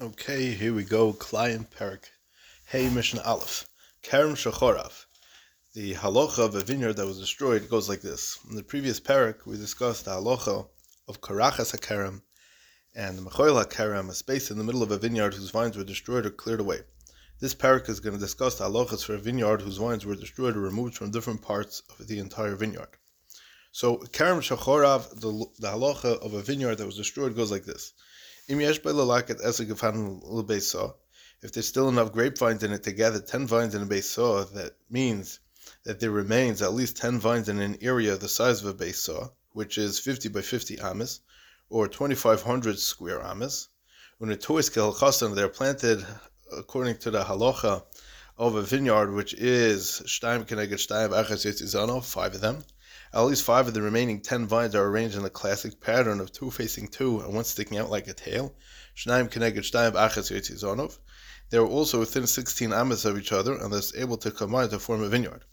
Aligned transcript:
Okay, 0.00 0.52
here 0.52 0.72
we 0.72 0.84
go. 0.84 1.12
Klayim 1.12 1.66
Perik. 1.66 2.04
Hey, 2.66 2.88
Mishnah 2.88 3.20
Aleph. 3.22 3.66
Kerem 4.00 4.36
Shechorav. 4.36 5.06
The 5.74 5.94
halacha 5.94 6.38
of 6.38 6.54
a 6.54 6.60
vineyard 6.60 6.92
that 6.92 7.06
was 7.06 7.18
destroyed 7.18 7.68
goes 7.68 7.88
like 7.88 8.00
this. 8.00 8.38
In 8.48 8.54
the 8.54 8.62
previous 8.62 9.00
parak, 9.00 9.44
we 9.44 9.56
discussed 9.56 10.04
the 10.04 10.12
halacha 10.12 10.68
of 11.08 11.20
Karachas 11.20 11.76
HaKerem 11.76 12.22
and 12.94 13.18
the 13.18 13.22
Mechoil 13.22 13.60
HaKerem, 13.60 14.08
a 14.08 14.14
space 14.14 14.52
in 14.52 14.58
the 14.58 14.62
middle 14.62 14.84
of 14.84 14.92
a 14.92 14.98
vineyard 14.98 15.34
whose 15.34 15.50
vines 15.50 15.76
were 15.76 15.82
destroyed 15.82 16.26
or 16.26 16.30
cleared 16.30 16.60
away. 16.60 16.82
This 17.40 17.56
parak 17.56 17.88
is 17.88 17.98
going 17.98 18.14
to 18.14 18.20
discuss 18.20 18.54
the 18.54 18.66
halachas 18.66 19.04
for 19.04 19.14
a 19.14 19.18
vineyard 19.18 19.62
whose 19.62 19.78
vines 19.78 20.06
were 20.06 20.14
destroyed 20.14 20.56
or 20.56 20.60
removed 20.60 20.94
from 20.94 21.10
different 21.10 21.42
parts 21.42 21.82
of 21.98 22.06
the 22.06 22.20
entire 22.20 22.54
vineyard. 22.54 22.98
So, 23.72 23.96
Kerem 23.96 24.42
Shechorav, 24.42 25.18
the, 25.18 25.44
the 25.58 25.72
halacha 25.72 26.20
of 26.24 26.34
a 26.34 26.42
vineyard 26.42 26.76
that 26.76 26.86
was 26.86 26.96
destroyed 26.96 27.34
goes 27.34 27.50
like 27.50 27.64
this. 27.64 27.94
If 31.42 31.52
there's 31.52 31.68
still 31.68 31.88
enough 31.90 32.12
grapevines 32.12 32.62
in 32.62 32.72
it 32.72 32.82
to 32.84 32.92
gather 32.92 33.20
10 33.20 33.46
vines 33.46 33.74
in 33.74 33.92
a 33.92 34.00
saw, 34.00 34.44
that 34.44 34.74
means 34.88 35.40
that 35.84 36.00
there 36.00 36.10
remains 36.10 36.62
at 36.62 36.72
least 36.72 36.96
10 36.96 37.20
vines 37.20 37.50
in 37.50 37.60
an 37.60 37.76
area 37.82 38.16
the 38.16 38.26
size 38.26 38.64
of 38.64 38.80
a 38.80 38.92
saw, 38.94 39.28
which 39.52 39.76
is 39.76 40.00
50 40.00 40.30
by 40.30 40.40
50 40.40 40.80
amas, 40.80 41.20
or 41.68 41.88
2500 41.88 42.78
square 42.78 43.22
amas. 43.22 43.68
When 44.16 44.30
a 44.30 44.36
tois 44.36 44.70
they're 45.34 45.50
planted 45.50 46.06
according 46.50 46.96
to 47.00 47.10
the 47.10 47.24
halacha 47.24 47.84
of 48.38 48.54
a 48.54 48.62
vineyard, 48.62 49.12
which 49.12 49.34
is 49.34 50.00
keneged 50.46 50.88
achas 50.88 51.46
five 52.00 52.34
of 52.34 52.40
them. 52.40 52.64
At 53.14 53.22
least 53.22 53.42
five 53.42 53.66
of 53.66 53.74
the 53.74 53.80
remaining 53.80 54.20
ten 54.20 54.46
vines 54.46 54.74
are 54.74 54.84
arranged 54.84 55.16
in 55.16 55.22
the 55.22 55.30
classic 55.30 55.80
pattern 55.80 56.20
of 56.20 56.30
two 56.30 56.50
facing 56.50 56.88
two 56.88 57.20
and 57.20 57.34
one 57.34 57.44
sticking 57.44 57.78
out 57.78 57.90
like 57.90 58.06
a 58.06 58.12
tail. 58.12 58.54
Keneged. 58.96 60.98
They 61.50 61.56
are 61.56 61.66
also 61.66 62.00
within 62.00 62.26
16 62.26 62.72
amas 62.72 63.06
of 63.06 63.16
each 63.16 63.32
other 63.32 63.54
and 63.54 63.72
thus 63.72 63.94
able 63.94 64.18
to 64.18 64.30
combine 64.30 64.68
to 64.68 64.78
form 64.78 65.02
a 65.02 65.08
vineyard. 65.08 65.44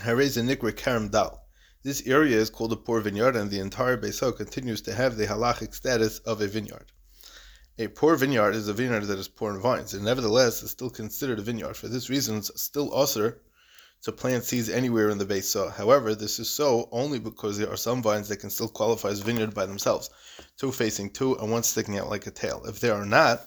Harez 0.00 0.36
nikra 0.36 0.76
karam 0.76 1.08
dal. 1.08 1.46
This 1.84 2.02
area 2.04 2.36
is 2.36 2.50
called 2.50 2.72
a 2.72 2.76
poor 2.76 3.00
vineyard, 3.00 3.36
and 3.36 3.48
the 3.48 3.60
entire 3.60 3.96
Beiso 3.96 4.36
continues 4.36 4.82
to 4.82 4.92
have 4.92 5.16
the 5.16 5.28
halachic 5.28 5.72
status 5.72 6.18
of 6.18 6.40
a 6.40 6.48
vineyard. 6.48 6.90
A 7.78 7.86
poor 7.86 8.16
vineyard 8.16 8.56
is 8.56 8.66
a 8.66 8.72
vineyard 8.72 9.04
that 9.04 9.20
is 9.20 9.28
poor 9.28 9.54
in 9.54 9.60
vines, 9.60 9.94
and 9.94 10.04
nevertheless 10.04 10.64
is 10.64 10.72
still 10.72 10.90
considered 10.90 11.38
a 11.38 11.42
vineyard. 11.42 11.76
For 11.76 11.86
this 11.86 12.10
reason, 12.10 12.38
it's 12.38 12.60
still 12.60 12.92
usher 12.92 13.40
to 14.02 14.12
plant 14.12 14.44
seeds 14.44 14.68
anywhere 14.68 15.10
in 15.10 15.18
the 15.18 15.24
base 15.24 15.48
saw. 15.48 15.70
However, 15.70 16.14
this 16.14 16.38
is 16.38 16.48
so 16.48 16.88
only 16.92 17.18
because 17.18 17.58
there 17.58 17.70
are 17.70 17.76
some 17.76 18.02
vines 18.02 18.28
that 18.28 18.38
can 18.38 18.50
still 18.50 18.68
qualify 18.68 19.08
as 19.08 19.20
vineyard 19.20 19.54
by 19.54 19.66
themselves, 19.66 20.10
two 20.56 20.72
facing 20.72 21.10
two 21.10 21.34
and 21.36 21.50
one 21.50 21.62
sticking 21.62 21.98
out 21.98 22.10
like 22.10 22.26
a 22.26 22.30
tail. 22.30 22.62
If 22.66 22.80
there 22.80 22.94
are 22.94 23.06
not, 23.06 23.40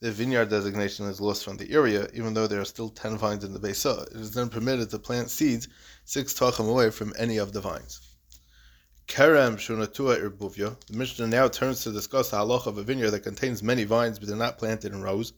the 0.00 0.12
vineyard 0.12 0.48
designation 0.48 1.06
is 1.06 1.20
lost 1.20 1.44
from 1.44 1.56
the 1.56 1.70
area, 1.72 2.08
even 2.14 2.32
though 2.32 2.46
there 2.46 2.60
are 2.60 2.64
still 2.64 2.88
ten 2.88 3.18
vines 3.18 3.44
in 3.44 3.52
the 3.52 3.58
base 3.58 3.80
saw. 3.80 4.02
It 4.02 4.16
is 4.16 4.30
then 4.30 4.48
permitted 4.48 4.90
to 4.90 4.98
plant 4.98 5.30
seeds 5.30 5.68
six 6.04 6.32
tachim 6.32 6.70
away 6.70 6.90
from 6.90 7.12
any 7.18 7.38
of 7.38 7.52
the 7.52 7.60
vines. 7.60 8.00
Kerem 9.08 9.56
Shunatua 9.56 10.20
Irbuvya. 10.20 10.76
The 10.86 10.96
Mishnah 10.96 11.26
now 11.26 11.48
turns 11.48 11.82
to 11.82 11.90
discuss 11.90 12.30
the 12.30 12.36
halach 12.36 12.66
of 12.66 12.76
a 12.78 12.82
vineyard 12.82 13.10
that 13.10 13.24
contains 13.24 13.62
many 13.62 13.84
vines 13.84 14.18
but 14.18 14.28
they're 14.28 14.36
not 14.36 14.58
planted 14.58 14.92
in 14.92 15.02
rows 15.02 15.32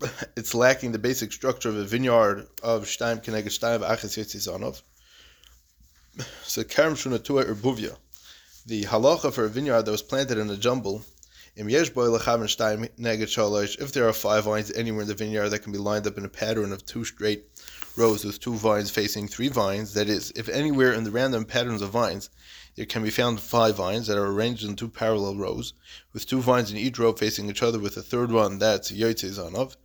it's 0.36 0.54
lacking 0.54 0.92
the 0.92 0.98
basic 0.98 1.32
structure 1.32 1.68
of 1.68 1.76
a 1.76 1.84
vineyard 1.84 2.46
of 2.62 2.84
Shtaim 2.84 3.24
Keneged 3.24 3.46
Shtaim 3.46 3.80
Achis 3.80 4.16
Yitzizanov. 4.16 4.82
So 6.44 6.64
Karam 6.64 6.94
Shunatua 6.94 7.44
Erbuvia, 7.44 7.96
the 8.64 8.84
halacha 8.84 9.32
for 9.32 9.44
a 9.44 9.50
vineyard 9.50 9.82
that 9.82 9.90
was 9.90 10.02
planted 10.02 10.38
in 10.38 10.48
a 10.48 10.56
jumble, 10.56 11.04
im 11.56 11.68
Yezhboy 11.68 12.18
Lehavenstein 12.18 12.88
Nagatchalash, 12.98 13.80
if 13.80 13.92
there 13.92 14.08
are 14.08 14.14
five 14.14 14.44
vines 14.44 14.72
anywhere 14.72 15.02
in 15.02 15.08
the 15.08 15.14
vineyard 15.14 15.50
that 15.50 15.58
can 15.58 15.72
be 15.72 15.78
lined 15.78 16.06
up 16.06 16.16
in 16.16 16.24
a 16.24 16.28
pattern 16.28 16.72
of 16.72 16.86
two 16.86 17.04
straight 17.04 17.44
rows 17.96 18.24
with 18.24 18.40
two 18.40 18.54
vines 18.54 18.90
facing 18.90 19.28
three 19.28 19.48
vines, 19.48 19.92
that 19.94 20.08
is, 20.08 20.32
if 20.36 20.48
anywhere 20.48 20.92
in 20.92 21.04
the 21.04 21.10
random 21.10 21.44
patterns 21.44 21.82
of 21.82 21.90
vines 21.90 22.30
there 22.76 22.86
can 22.86 23.02
be 23.02 23.10
found 23.10 23.40
five 23.40 23.76
vines 23.76 24.06
that 24.06 24.18
are 24.18 24.26
arranged 24.26 24.64
in 24.64 24.76
two 24.76 24.88
parallel 24.88 25.36
rows, 25.36 25.72
with 26.12 26.26
two 26.26 26.40
vines 26.40 26.70
in 26.70 26.76
each 26.76 26.98
row 26.98 27.12
facing 27.12 27.48
each 27.48 27.62
other 27.62 27.78
with 27.78 27.96
a 27.96 28.02
third 28.02 28.30
one 28.30 28.58
that's 28.58 28.92
Yotzezanov, 28.92 29.76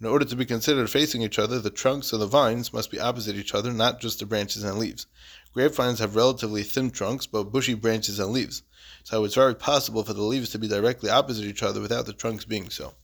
in 0.00 0.06
order 0.06 0.24
to 0.24 0.36
be 0.36 0.46
considered 0.46 0.88
facing 0.88 1.20
each 1.20 1.38
other, 1.38 1.58
the 1.58 1.68
trunks 1.68 2.12
of 2.12 2.20
the 2.20 2.26
vines 2.26 2.72
must 2.72 2.90
be 2.90 2.98
opposite 2.98 3.36
each 3.36 3.54
other, 3.54 3.70
not 3.70 4.00
just 4.00 4.18
the 4.18 4.24
branches 4.24 4.64
and 4.64 4.78
leaves. 4.78 5.06
Grapevines 5.52 5.98
have 5.98 6.16
relatively 6.16 6.62
thin 6.62 6.90
trunks, 6.90 7.26
but 7.26 7.52
bushy 7.52 7.74
branches 7.74 8.18
and 8.18 8.32
leaves. 8.32 8.62
So 9.04 9.24
it's 9.24 9.34
very 9.34 9.54
possible 9.54 10.02
for 10.02 10.14
the 10.14 10.22
leaves 10.22 10.48
to 10.50 10.58
be 10.58 10.68
directly 10.68 11.10
opposite 11.10 11.44
each 11.44 11.62
other 11.62 11.82
without 11.82 12.06
the 12.06 12.14
trunks 12.14 12.46
being 12.46 12.70
so. 12.70 12.94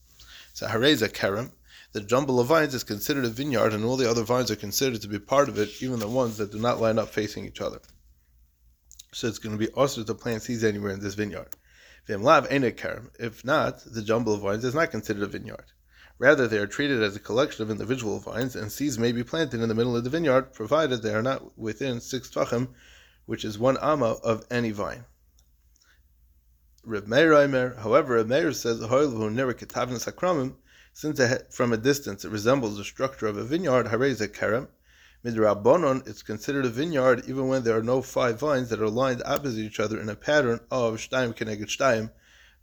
So 0.55 0.69
Hareza 0.69 1.11
Kerem, 1.13 1.53
the 1.93 2.01
jumble 2.01 2.41
of 2.41 2.47
vines 2.47 2.75
is 2.75 2.83
considered 2.83 3.27
a 3.27 3.29
vineyard, 3.29 3.75
and 3.75 3.85
all 3.85 3.99
the 3.99 4.09
other 4.11 4.23
vines 4.23 4.51
are 4.51 4.57
considered 4.57 5.03
to 5.03 5.09
be 5.09 5.19
part 5.19 5.51
of 5.51 5.59
it, 5.59 5.83
even 5.83 5.99
the 5.99 6.09
ones 6.09 6.39
that 6.39 6.53
do 6.53 6.59
not 6.59 6.81
line 6.81 6.99
up 6.99 7.11
facing 7.11 7.45
each 7.45 7.61
other. 7.61 7.81
So 9.13 9.29
it's 9.29 9.39
going 9.39 9.59
to 9.59 9.59
be 9.59 9.73
also 9.73 10.03
to 10.03 10.15
plant 10.15 10.43
seeds 10.43 10.65
anywhere 10.65 10.93
in 10.93 11.01
this 11.01 11.15
vineyard. 11.15 11.57
If 12.09 13.45
not, 13.45 13.81
the 13.85 14.03
jumble 14.03 14.35
of 14.35 14.41
vines 14.41 14.65
is 14.65 14.75
not 14.75 14.91
considered 14.91 15.25
a 15.25 15.27
vineyard. 15.27 15.67
Rather, 16.19 16.49
they 16.49 16.59
are 16.59 16.67
treated 16.67 17.03
as 17.03 17.15
a 17.15 17.21
collection 17.21 17.63
of 17.63 17.71
individual 17.71 18.19
vines, 18.19 18.57
and 18.57 18.73
seeds 18.73 18.99
may 18.99 19.13
be 19.13 19.23
planted 19.23 19.61
in 19.61 19.69
the 19.69 19.75
middle 19.75 19.95
of 19.95 20.03
the 20.03 20.09
vineyard, 20.11 20.55
provided 20.55 21.03
they 21.03 21.13
are 21.13 21.23
not 21.23 21.59
within 21.59 22.01
six 22.01 22.31
tvachim, 22.31 22.69
which 23.27 23.45
is 23.45 23.59
one 23.59 23.77
amma 23.83 24.13
of 24.23 24.47
any 24.51 24.71
vine. 24.71 25.05
Reb 26.85 27.07
Meir 27.07 27.75
however, 27.81 28.15
Reb 28.15 28.29
Meir 28.29 28.53
says, 28.53 28.81
since 30.93 31.21
from 31.51 31.73
a 31.73 31.77
distance 31.77 32.25
it 32.25 32.31
resembles 32.31 32.79
the 32.79 32.85
structure 32.85 33.27
of 33.27 33.37
a 33.37 33.45
vineyard, 33.45 33.89
hareze 33.89 34.27
kerem, 34.29 34.69
midrabanon, 35.23 36.07
it's 36.09 36.23
considered 36.23 36.65
a 36.65 36.71
vineyard 36.71 37.25
even 37.29 37.49
when 37.49 37.65
there 37.65 37.77
are 37.77 37.83
no 37.83 38.01
five 38.01 38.39
vines 38.41 38.71
that 38.71 38.81
are 38.81 38.89
lined 38.89 39.23
opposite 39.27 39.59
each 39.59 39.81
other 39.81 40.01
in 40.01 40.09
a 40.09 40.15
pattern 40.17 40.61
of 40.71 40.95
shtaim 40.95 41.35
keneged 41.35 41.67
shtaim, 41.67 42.11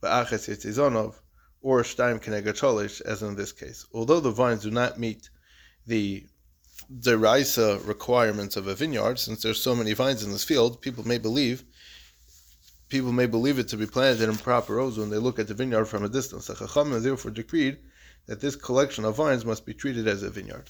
va'aches 0.02 0.48
yitzizonov, 0.48 1.16
or 1.64 1.82
Shtaim 1.82 2.22
Kenegacholish, 2.22 3.02
as 3.02 3.24
in 3.24 3.36
this 3.36 3.54
case. 3.54 3.88
Although 3.94 4.20
the 4.20 4.32
vines 4.32 4.64
do 4.64 4.70
not 4.70 5.00
meet 5.00 5.30
the 5.88 6.26
deraisa 7.00 7.86
requirements 7.88 8.58
of 8.58 8.68
a 8.68 8.76
vineyard, 8.76 9.18
since 9.18 9.42
there's 9.42 9.62
so 9.62 9.74
many 9.74 9.94
vines 9.94 10.24
in 10.24 10.32
this 10.32 10.44
field, 10.44 10.82
people 10.82 11.08
may 11.08 11.18
believe 11.18 11.64
people 12.90 13.12
may 13.12 13.26
believe 13.26 13.58
it 13.58 13.70
to 13.70 13.78
be 13.78 13.88
planted 13.88 14.30
in 14.30 14.36
proper 14.36 14.76
rows 14.76 15.00
when 15.00 15.10
they 15.10 15.18
look 15.18 15.40
at 15.40 15.48
the 15.48 15.54
vineyard 15.56 15.86
from 15.86 16.04
a 16.04 16.10
distance. 16.10 16.46
The 16.46 16.54
Chacham 16.54 17.02
therefore 17.02 17.32
decreed 17.32 17.80
that 18.28 18.40
this 18.40 18.56
collection 18.56 19.06
of 19.06 19.16
vines 19.16 19.46
must 19.46 19.66
be 19.66 19.74
treated 19.74 20.08
as 20.08 20.22
a 20.22 20.30
vineyard. 20.30 20.70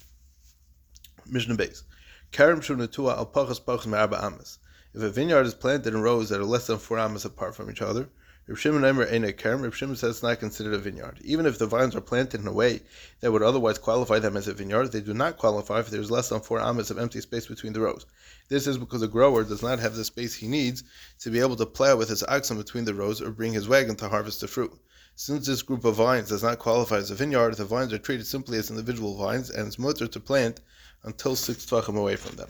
Mishnah 1.26 1.56
Beis. 1.56 1.84
Karim 2.32 2.62
shunatua 2.62 3.18
al 3.18 3.26
pachas 3.26 3.60
pachas 3.60 3.88
amas. 4.24 4.60
If 4.94 5.02
a 5.02 5.10
vineyard 5.10 5.48
is 5.48 5.54
planted 5.54 5.94
in 5.94 6.02
rows 6.02 6.30
that 6.30 6.40
are 6.40 6.46
less 6.46 6.68
than 6.68 6.78
four 6.78 7.00
amas 7.00 7.26
apart 7.26 7.56
from 7.56 7.70
each 7.70 7.82
other, 7.82 8.10
Reb 8.46 8.58
Shimon 8.58 8.82
Eimer 8.82 9.10
Eine 9.10 9.32
Kerem, 9.32 9.62
Reb 9.62 9.74
Shimon 9.74 9.96
says 9.96 10.16
it's 10.16 10.24
not 10.24 10.42
considered 10.42 10.74
a 10.74 10.78
vineyard. 10.78 11.18
Even 11.22 11.46
if 11.46 11.58
the 11.58 11.66
vines 11.66 11.96
are 11.96 12.02
planted 12.02 12.42
in 12.42 12.48
a 12.48 12.52
way 12.52 12.82
that 13.22 13.32
would 13.32 13.42
otherwise 13.42 13.78
qualify 13.78 14.20
them 14.20 14.36
as 14.36 14.50
a 14.50 14.54
vineyard, 14.54 14.92
they 14.92 15.00
do 15.00 15.14
not 15.14 15.38
qualify 15.38 15.80
if 15.80 15.90
there 15.90 16.02
is 16.02 16.12
less 16.12 16.28
than 16.28 16.42
four 16.42 16.60
amas 16.60 16.92
of 16.92 16.98
empty 16.98 17.22
space 17.22 17.48
between 17.48 17.72
the 17.72 17.80
rows. 17.80 18.06
This 18.50 18.68
is 18.68 18.78
because 18.78 19.02
a 19.02 19.08
grower 19.08 19.46
does 19.46 19.64
not 19.64 19.80
have 19.80 19.96
the 19.96 20.04
space 20.04 20.34
he 20.34 20.50
needs 20.50 20.84
to 21.20 21.30
be 21.30 21.40
able 21.40 21.56
to 21.56 21.66
plow 21.66 21.96
with 21.96 22.10
his 22.10 22.22
oxen 22.24 22.58
between 22.58 22.84
the 22.84 22.94
rows 22.94 23.22
or 23.22 23.32
bring 23.32 23.54
his 23.54 23.70
wagon 23.70 23.96
to 23.96 24.10
harvest 24.10 24.42
the 24.42 24.50
fruit. 24.50 24.78
Since 25.16 25.48
this 25.48 25.62
group 25.62 25.86
of 25.86 25.96
vines 25.96 26.28
does 26.28 26.44
not 26.44 26.60
qualify 26.60 26.98
as 26.98 27.12
a 27.12 27.16
vineyard, 27.16 27.56
the 27.56 27.64
vines 27.64 27.94
are 27.94 27.98
treated 27.98 28.28
simply 28.28 28.58
as 28.58 28.70
individual 28.70 29.16
vines, 29.16 29.52
and 29.52 29.68
it's 29.68 29.80
mutter 29.80 30.08
to 30.08 30.20
plant 30.20 30.60
until 31.04 31.38
six 31.38 31.66
tvachim 31.66 31.98
away 31.98 32.18
from 32.18 32.36
them. 32.36 32.50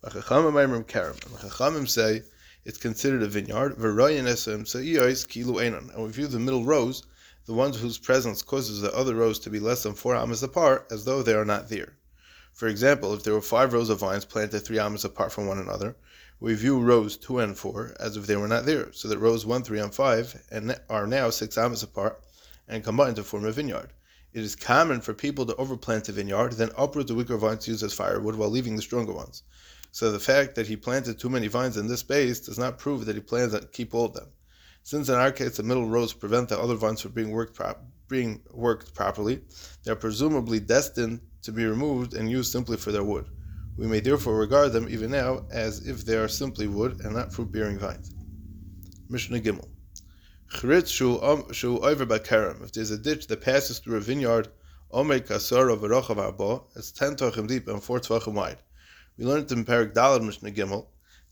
The 0.00 0.22
Chachamim 0.22 1.86
say 1.86 2.22
it's 2.64 2.78
considered 2.78 3.22
a 3.22 3.28
vineyard. 3.28 3.76
And 3.76 3.88
we 6.02 6.10
view 6.10 6.26
the 6.26 6.38
middle 6.38 6.64
rows, 6.64 7.02
the 7.46 7.54
ones 7.54 7.80
whose 7.80 7.98
presence 7.98 8.42
causes 8.42 8.80
the 8.80 8.94
other 8.94 9.14
rows 9.14 9.38
to 9.40 9.50
be 9.50 9.60
less 9.60 9.82
than 9.82 9.94
four 9.94 10.14
amas 10.14 10.42
apart, 10.42 10.86
as 10.90 11.04
though 11.04 11.22
they 11.22 11.34
are 11.34 11.44
not 11.44 11.68
there. 11.68 11.94
For 12.52 12.68
example, 12.68 13.14
if 13.14 13.22
there 13.22 13.32
were 13.32 13.40
five 13.40 13.72
rows 13.72 13.90
of 13.90 14.00
vines 14.00 14.24
planted 14.24 14.60
three 14.60 14.78
amas 14.78 15.04
apart 15.04 15.32
from 15.32 15.46
one 15.46 15.58
another, 15.58 15.96
we 16.40 16.54
view 16.54 16.80
rows 16.80 17.16
two 17.16 17.38
and 17.38 17.56
four 17.56 17.94
as 18.00 18.16
if 18.16 18.26
they 18.26 18.36
were 18.36 18.48
not 18.48 18.66
there, 18.66 18.92
so 18.92 19.08
that 19.08 19.18
rows 19.18 19.46
one, 19.46 19.62
three, 19.62 19.78
and 19.78 19.94
five 19.94 20.42
are 20.88 21.06
now 21.06 21.30
six 21.30 21.56
amas 21.56 21.82
apart 21.82 22.22
and 22.68 22.84
combined 22.84 23.16
to 23.16 23.22
form 23.22 23.44
a 23.44 23.52
vineyard. 23.52 23.90
It 24.32 24.42
is 24.42 24.54
common 24.54 25.00
for 25.00 25.12
people 25.12 25.44
to 25.46 25.54
overplant 25.54 26.08
a 26.08 26.12
vineyard, 26.12 26.52
then 26.52 26.70
uproot 26.76 27.08
the 27.08 27.14
weaker 27.14 27.36
vines 27.36 27.66
used 27.66 27.82
as 27.82 27.92
firewood 27.92 28.36
while 28.36 28.48
leaving 28.48 28.76
the 28.76 28.82
stronger 28.82 29.12
ones. 29.12 29.42
So 29.92 30.12
the 30.12 30.20
fact 30.20 30.54
that 30.54 30.66
he 30.66 30.76
planted 30.76 31.18
too 31.18 31.28
many 31.28 31.48
vines 31.48 31.76
in 31.76 31.88
this 31.88 32.00
space 32.00 32.40
does 32.40 32.58
not 32.58 32.78
prove 32.78 33.06
that 33.06 33.16
he 33.16 33.20
plans 33.20 33.52
to 33.52 33.66
keep 33.66 33.94
all 33.94 34.06
of 34.06 34.14
them. 34.14 34.28
Since 34.82 35.08
in 35.08 35.16
our 35.16 35.32
case 35.32 35.56
the 35.56 35.62
middle 35.62 35.86
rows 35.86 36.12
prevent 36.12 36.48
the 36.48 36.58
other 36.58 36.74
vines 36.74 37.00
from 37.00 37.12
being 37.12 37.30
worked, 37.30 37.60
being 38.08 38.40
worked 38.50 38.94
properly, 38.94 39.42
they 39.84 39.90
are 39.92 39.96
presumably 39.96 40.60
destined 40.60 41.20
to 41.42 41.52
be 41.52 41.64
removed 41.64 42.14
and 42.14 42.30
used 42.30 42.52
simply 42.52 42.76
for 42.76 42.92
their 42.92 43.04
wood. 43.04 43.26
We 43.76 43.86
may 43.86 44.00
therefore 44.00 44.36
regard 44.38 44.72
them 44.72 44.88
even 44.88 45.10
now 45.10 45.46
as 45.50 45.86
if 45.86 46.04
they 46.04 46.16
are 46.16 46.28
simply 46.28 46.66
wood 46.66 47.00
and 47.04 47.14
not 47.14 47.32
fruit-bearing 47.32 47.78
vines. 47.78 48.14
Mishnah 49.08 49.40
Gimel. 49.40 49.68
If 50.52 50.62
there's 52.72 52.90
a 52.90 52.98
ditch 52.98 53.26
that 53.28 53.40
passes 53.40 53.78
through 53.78 53.96
a 53.96 54.00
vineyard, 54.00 54.48
it's 54.92 55.48
ten 55.50 57.16
tvachim 57.16 57.46
deep 57.46 57.68
and 57.68 57.82
four 57.82 58.00
tvachim 58.00 58.34
wide. 58.34 58.58
We 59.20 59.26
learned 59.26 59.52
in 59.52 59.66
Perik 59.66 59.92
Dalad 59.92 60.24
Mishnah 60.24 60.50
Gimel 60.50 60.86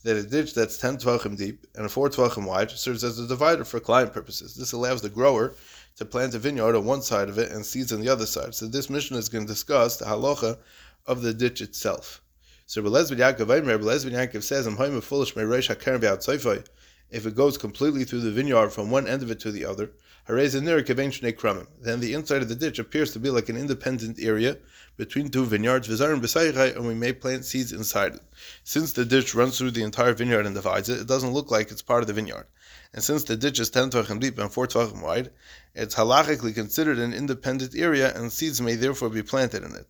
that 0.05 0.19
a 0.19 0.23
ditch 0.23 0.52
that's 0.52 0.76
ten 0.76 0.99
tvachim 0.99 1.38
deep 1.38 1.67
and 1.75 1.90
four 1.90 2.11
tvachim 2.11 2.44
wide 2.44 2.70
serves 2.70 3.02
as 3.02 3.19
a 3.19 3.26
divider 3.26 3.64
for 3.64 3.81
klayim 3.81 4.12
purposes. 4.12 4.55
This 4.55 4.73
allows 4.73 5.00
the 5.00 5.08
grower 5.08 5.55
to 5.96 6.05
plant 6.05 6.35
a 6.35 6.38
vineyard 6.38 6.76
on 6.76 6.85
one 6.85 7.00
side 7.00 7.31
of 7.31 7.38
it 7.38 7.50
and 7.50 7.64
seeds 7.64 7.90
on 7.90 8.02
the 8.02 8.11
other 8.11 8.26
side. 8.26 8.55
So 8.55 8.67
this 8.67 8.90
Mishnah 8.90 9.17
is 9.17 9.31
going 9.31 9.46
to 9.46 9.50
discuss 9.50 9.96
the 9.96 10.05
halacha 10.05 10.58
of 11.06 11.23
the 11.23 11.32
ditch 11.32 11.62
itself. 11.62 12.20
So 12.67 12.82
Belez 12.82 13.11
Yaakov, 13.11 14.43
says, 14.43 14.67
"I'm 14.67 15.00
foolish 15.00 15.34
my 15.34 15.41
reish 15.41 16.67
if 17.11 17.25
it 17.25 17.34
goes 17.34 17.56
completely 17.56 18.05
through 18.05 18.20
the 18.20 18.31
vineyard 18.31 18.69
from 18.69 18.91
one 18.91 19.08
end 19.08 19.23
of 19.23 19.31
it 19.31 19.41
to 19.41 19.50
the 19.50 19.64
other, 19.64 19.93
then 20.29 22.01
the 22.01 22.13
inside 22.13 22.43
of 22.43 22.49
the 22.51 22.55
ditch 22.55 22.79
appears 22.79 23.13
to 23.13 23.19
be 23.19 23.31
like 23.31 23.49
an 23.49 23.57
independent 23.57 24.19
area 24.21 24.59
between 24.99 25.31
two 25.31 25.47
vineyards, 25.47 25.89
and 25.89 26.87
we 26.87 26.95
may 26.95 27.15
plant 27.15 27.47
seeds 27.47 27.73
inside 27.73 28.17
it. 28.17 28.21
Since 28.63 28.93
the 28.93 29.07
ditch 29.07 29.35
runs 29.35 29.57
through 29.57 29.71
the 29.71 29.83
entire 29.83 30.13
vineyard 30.13 30.45
and 30.45 30.55
divides 30.55 30.91
it, 30.91 31.01
it 31.01 31.07
doesn't 31.07 31.33
look 31.33 31.51
like 31.51 31.71
it's 31.71 31.81
part 31.81 32.03
of 32.03 32.09
the 32.09 32.13
vineyard. 32.13 32.47
And 32.93 33.03
since 33.03 33.25
the 33.25 33.37
ditch 33.37 33.59
is 33.59 33.71
10 33.71 33.91
tvachim 33.91 34.21
deep 34.21 34.39
and 34.39 34.53
4 34.53 34.67
tvachim 34.67 35.03
wide, 35.03 35.31
it's 35.75 35.95
halachically 35.95 36.55
considered 36.55 36.99
an 36.99 37.15
independent 37.15 37.75
area, 37.75 38.15
and 38.15 38.31
seeds 38.31 38.61
may 38.61 38.75
therefore 38.75 39.09
be 39.09 39.23
planted 39.23 39.63
in 39.63 39.75
it. 39.75 39.87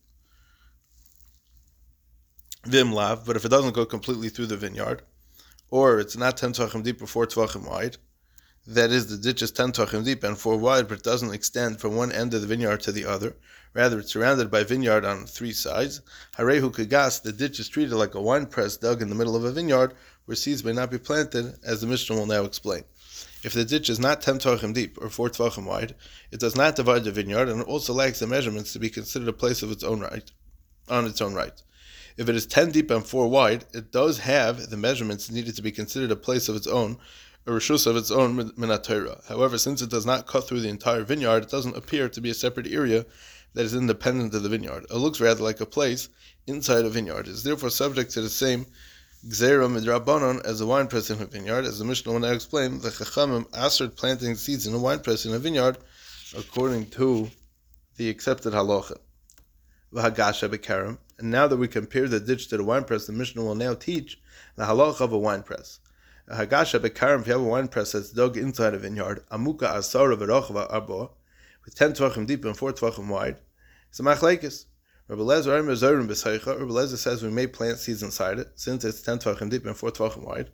Vimlav, 2.64 3.26
but 3.26 3.34
if 3.34 3.44
it 3.44 3.48
doesn't 3.48 3.74
go 3.74 3.86
completely 3.86 4.28
through 4.28 4.46
the 4.46 4.56
vineyard, 4.56 5.02
or 5.70 5.98
it's 5.98 6.16
not 6.16 6.36
10 6.36 6.52
tvachim 6.52 6.84
deep 6.84 7.02
or 7.02 7.08
4 7.08 7.26
tvachim 7.26 7.68
wide, 7.68 7.96
that 8.68 8.90
is, 8.90 9.06
the 9.06 9.16
ditch 9.16 9.40
is 9.40 9.50
10 9.50 9.72
tvachim 9.72 10.04
deep 10.04 10.22
and 10.22 10.36
4 10.36 10.58
wide, 10.58 10.88
but 10.88 10.98
it 10.98 11.04
doesn't 11.04 11.32
extend 11.32 11.80
from 11.80 11.96
one 11.96 12.12
end 12.12 12.34
of 12.34 12.42
the 12.42 12.46
vineyard 12.46 12.80
to 12.82 12.92
the 12.92 13.06
other. 13.06 13.34
Rather, 13.72 13.98
it's 13.98 14.12
surrounded 14.12 14.50
by 14.50 14.62
vineyard 14.62 15.06
on 15.06 15.24
three 15.24 15.52
sides. 15.52 16.02
Harehu 16.36 16.70
kagas, 16.70 17.22
the 17.22 17.32
ditch 17.32 17.58
is 17.60 17.68
treated 17.70 17.94
like 17.94 18.14
a 18.14 18.20
wine 18.20 18.44
press 18.44 18.76
dug 18.76 19.00
in 19.00 19.08
the 19.08 19.14
middle 19.14 19.34
of 19.34 19.44
a 19.44 19.52
vineyard, 19.52 19.94
where 20.26 20.36
seeds 20.36 20.64
may 20.64 20.74
not 20.74 20.90
be 20.90 20.98
planted, 20.98 21.54
as 21.64 21.80
the 21.80 21.86
Mishnah 21.86 22.14
will 22.14 22.26
now 22.26 22.44
explain. 22.44 22.84
If 23.42 23.54
the 23.54 23.64
ditch 23.64 23.88
is 23.88 23.98
not 23.98 24.20
10 24.20 24.40
tvachim 24.40 24.74
deep 24.74 24.98
or 25.00 25.08
4 25.08 25.30
tvachim 25.30 25.64
wide, 25.64 25.94
it 26.30 26.38
does 26.38 26.54
not 26.54 26.76
divide 26.76 27.04
the 27.04 27.10
vineyard, 27.10 27.48
and 27.48 27.62
it 27.62 27.66
also 27.68 27.94
lacks 27.94 28.18
the 28.18 28.26
measurements 28.26 28.74
to 28.74 28.78
be 28.78 28.90
considered 28.90 29.28
a 29.28 29.32
place 29.32 29.62
of 29.62 29.70
its 29.70 29.82
own 29.82 30.00
right, 30.00 30.30
on 30.90 31.06
its 31.06 31.22
own 31.22 31.32
right. 31.32 31.62
If 32.18 32.28
it 32.28 32.34
is 32.34 32.46
10 32.46 32.72
deep 32.72 32.90
and 32.90 33.06
4 33.06 33.28
wide, 33.28 33.64
it 33.72 33.92
does 33.92 34.18
have 34.18 34.68
the 34.68 34.76
measurements 34.76 35.30
needed 35.30 35.56
to 35.56 35.62
be 35.62 35.72
considered 35.72 36.10
a 36.10 36.16
place 36.16 36.50
of 36.50 36.56
its 36.56 36.66
own, 36.66 36.98
a 37.48 37.50
rishus 37.50 37.86
of 37.86 37.96
its 37.96 38.10
own 38.10 38.36
minatera. 38.36 39.26
However, 39.26 39.56
since 39.56 39.80
it 39.80 39.88
does 39.88 40.04
not 40.04 40.26
cut 40.26 40.46
through 40.46 40.60
the 40.60 40.68
entire 40.68 41.02
vineyard, 41.02 41.44
it 41.44 41.50
doesn't 41.50 41.78
appear 41.78 42.10
to 42.10 42.20
be 42.20 42.28
a 42.28 42.34
separate 42.34 42.66
area 42.66 43.06
that 43.54 43.64
is 43.64 43.74
independent 43.74 44.34
of 44.34 44.42
the 44.42 44.50
vineyard. 44.50 44.84
It 44.90 44.96
looks 44.96 45.18
rather 45.18 45.42
like 45.42 45.62
a 45.62 45.66
place 45.66 46.10
inside 46.46 46.84
a 46.84 46.90
vineyard. 46.90 47.26
It 47.26 47.32
is 47.32 47.44
therefore 47.44 47.70
subject 47.70 48.10
to 48.12 48.20
the 48.20 48.28
same 48.28 48.66
gzera 49.26 49.66
midrabanon 49.66 50.44
as 50.44 50.60
a 50.60 50.66
wine 50.66 50.88
press 50.88 51.08
in 51.08 51.22
a 51.22 51.24
vineyard. 51.24 51.64
As 51.64 51.78
the 51.78 51.86
Mishnah 51.86 52.12
will 52.12 52.20
now 52.20 52.32
explain, 52.32 52.80
the 52.80 52.90
chachamim 52.90 53.46
answered 53.56 53.96
planting 53.96 54.34
seeds 54.34 54.66
in 54.66 54.74
a 54.74 54.78
wine 54.78 55.00
press 55.00 55.24
in 55.24 55.32
a 55.32 55.38
vineyard 55.38 55.78
according 56.36 56.90
to 56.90 57.30
the 57.96 58.10
accepted 58.10 58.52
halacha. 58.52 58.98
V'hagasha 59.94 60.50
bekarim, 60.50 60.98
and 61.18 61.30
now 61.30 61.48
that 61.48 61.56
we 61.56 61.66
compare 61.66 62.08
the 62.08 62.20
ditch 62.20 62.48
to 62.48 62.58
the 62.58 62.64
wine 62.64 62.84
press, 62.84 63.06
the 63.06 63.12
Mishnah 63.14 63.42
will 63.42 63.54
now 63.54 63.72
teach 63.72 64.20
the 64.56 64.64
halacha 64.64 65.00
of 65.00 65.14
a 65.14 65.18
wine 65.18 65.42
press. 65.42 65.80
A 66.30 66.36
hagasha 66.36 66.78
bekarim, 66.78 67.22
if 67.22 67.26
you 67.26 67.32
have 67.32 67.40
a 67.40 67.44
wine 67.44 67.68
press 67.68 67.92
that's 67.92 68.10
dug 68.10 68.36
inside 68.36 68.74
a 68.74 68.78
vineyard, 68.78 69.24
amuka 69.30 69.60
asara 69.60 70.14
v'rochva 70.14 70.70
arbo, 70.70 71.12
with 71.64 71.74
ten 71.74 71.94
tvachim 71.94 72.26
deep 72.26 72.44
and 72.44 72.54
four 72.54 72.70
tvachim 72.70 73.08
wide, 73.08 73.38
it's 73.88 73.98
a 73.98 74.02
machlekes. 74.02 74.66
Rabbi 75.08 75.22
Lezer 75.22 75.66
Rabbi 75.66 75.72
Lezer 75.72 76.96
says 76.98 77.22
we 77.22 77.30
may 77.30 77.46
plant 77.46 77.78
seeds 77.78 78.02
inside 78.02 78.38
it, 78.38 78.50
since 78.56 78.84
it's 78.84 79.00
ten 79.00 79.18
tvachim 79.18 79.48
deep 79.48 79.64
and 79.64 79.74
four 79.74 79.90
tvachim 79.90 80.22
wide. 80.22 80.50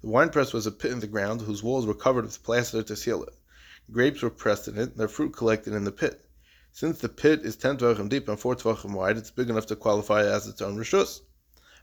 The 0.00 0.08
wine 0.08 0.30
press 0.30 0.54
was 0.54 0.66
a 0.66 0.72
pit 0.72 0.92
in 0.92 1.00
the 1.00 1.06
ground 1.06 1.42
whose 1.42 1.62
walls 1.62 1.84
were 1.84 1.92
covered 1.92 2.24
with 2.24 2.42
plaster 2.42 2.82
to 2.82 2.96
seal 2.96 3.24
it. 3.24 3.34
Grapes 3.90 4.22
were 4.22 4.30
pressed 4.30 4.68
in 4.68 4.78
it, 4.78 4.92
and 4.92 4.96
their 4.96 5.08
fruit 5.08 5.36
collected 5.36 5.74
in 5.74 5.84
the 5.84 5.92
pit. 5.92 6.24
Since 6.72 7.00
the 7.00 7.10
pit 7.10 7.40
is 7.42 7.56
10 7.56 7.76
tvachim 7.76 8.08
deep 8.08 8.26
and 8.26 8.40
4 8.40 8.56
tvachim 8.56 8.94
wide, 8.94 9.18
it's 9.18 9.30
big 9.30 9.50
enough 9.50 9.66
to 9.66 9.76
qualify 9.76 10.24
as 10.24 10.46
its 10.46 10.62
own 10.62 10.78
rishus. 10.78 11.20